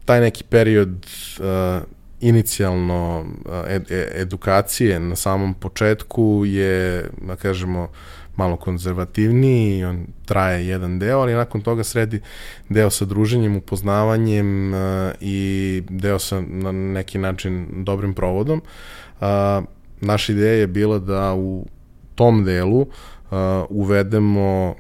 [0.05, 1.07] taj neki period
[1.39, 1.83] uh,
[2.21, 3.27] inicijalno
[3.69, 7.89] ed, edukacije na samom početku je, da kažemo,
[8.37, 12.21] malo konzervativniji on traje jedan deo, ali nakon toga sredi
[12.69, 14.81] deo sa druženjem, upoznavanjem uh,
[15.21, 18.63] i deo sa na neki način dobrim provodom.
[19.21, 19.27] Uh,
[20.01, 21.67] naša ideja je bila da u
[22.15, 22.89] tom delu uh,
[23.69, 24.75] uvedemo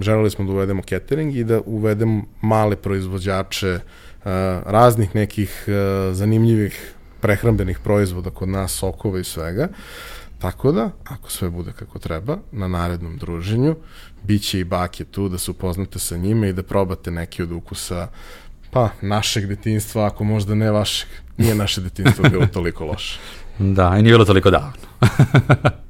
[0.00, 3.78] želeli smo da uvedemo catering i da uvedemo male proizvođače
[4.64, 5.68] raznih nekih
[6.12, 9.68] zanimljivih prehrambenih proizvoda kod nas, sokova i svega.
[9.70, 13.76] Uh, Tako da, ako sve bude kako treba, na narednom druženju,
[14.22, 17.52] bit će i bake tu da se upoznate sa njime i da probate neki od
[17.52, 18.08] ukusa
[18.70, 21.08] pa, našeg detinstva, ako možda ne vašeg.
[21.36, 23.18] Nije naše detinstvo bilo toliko loše.
[23.58, 24.72] Da, i nije bilo toliko davno.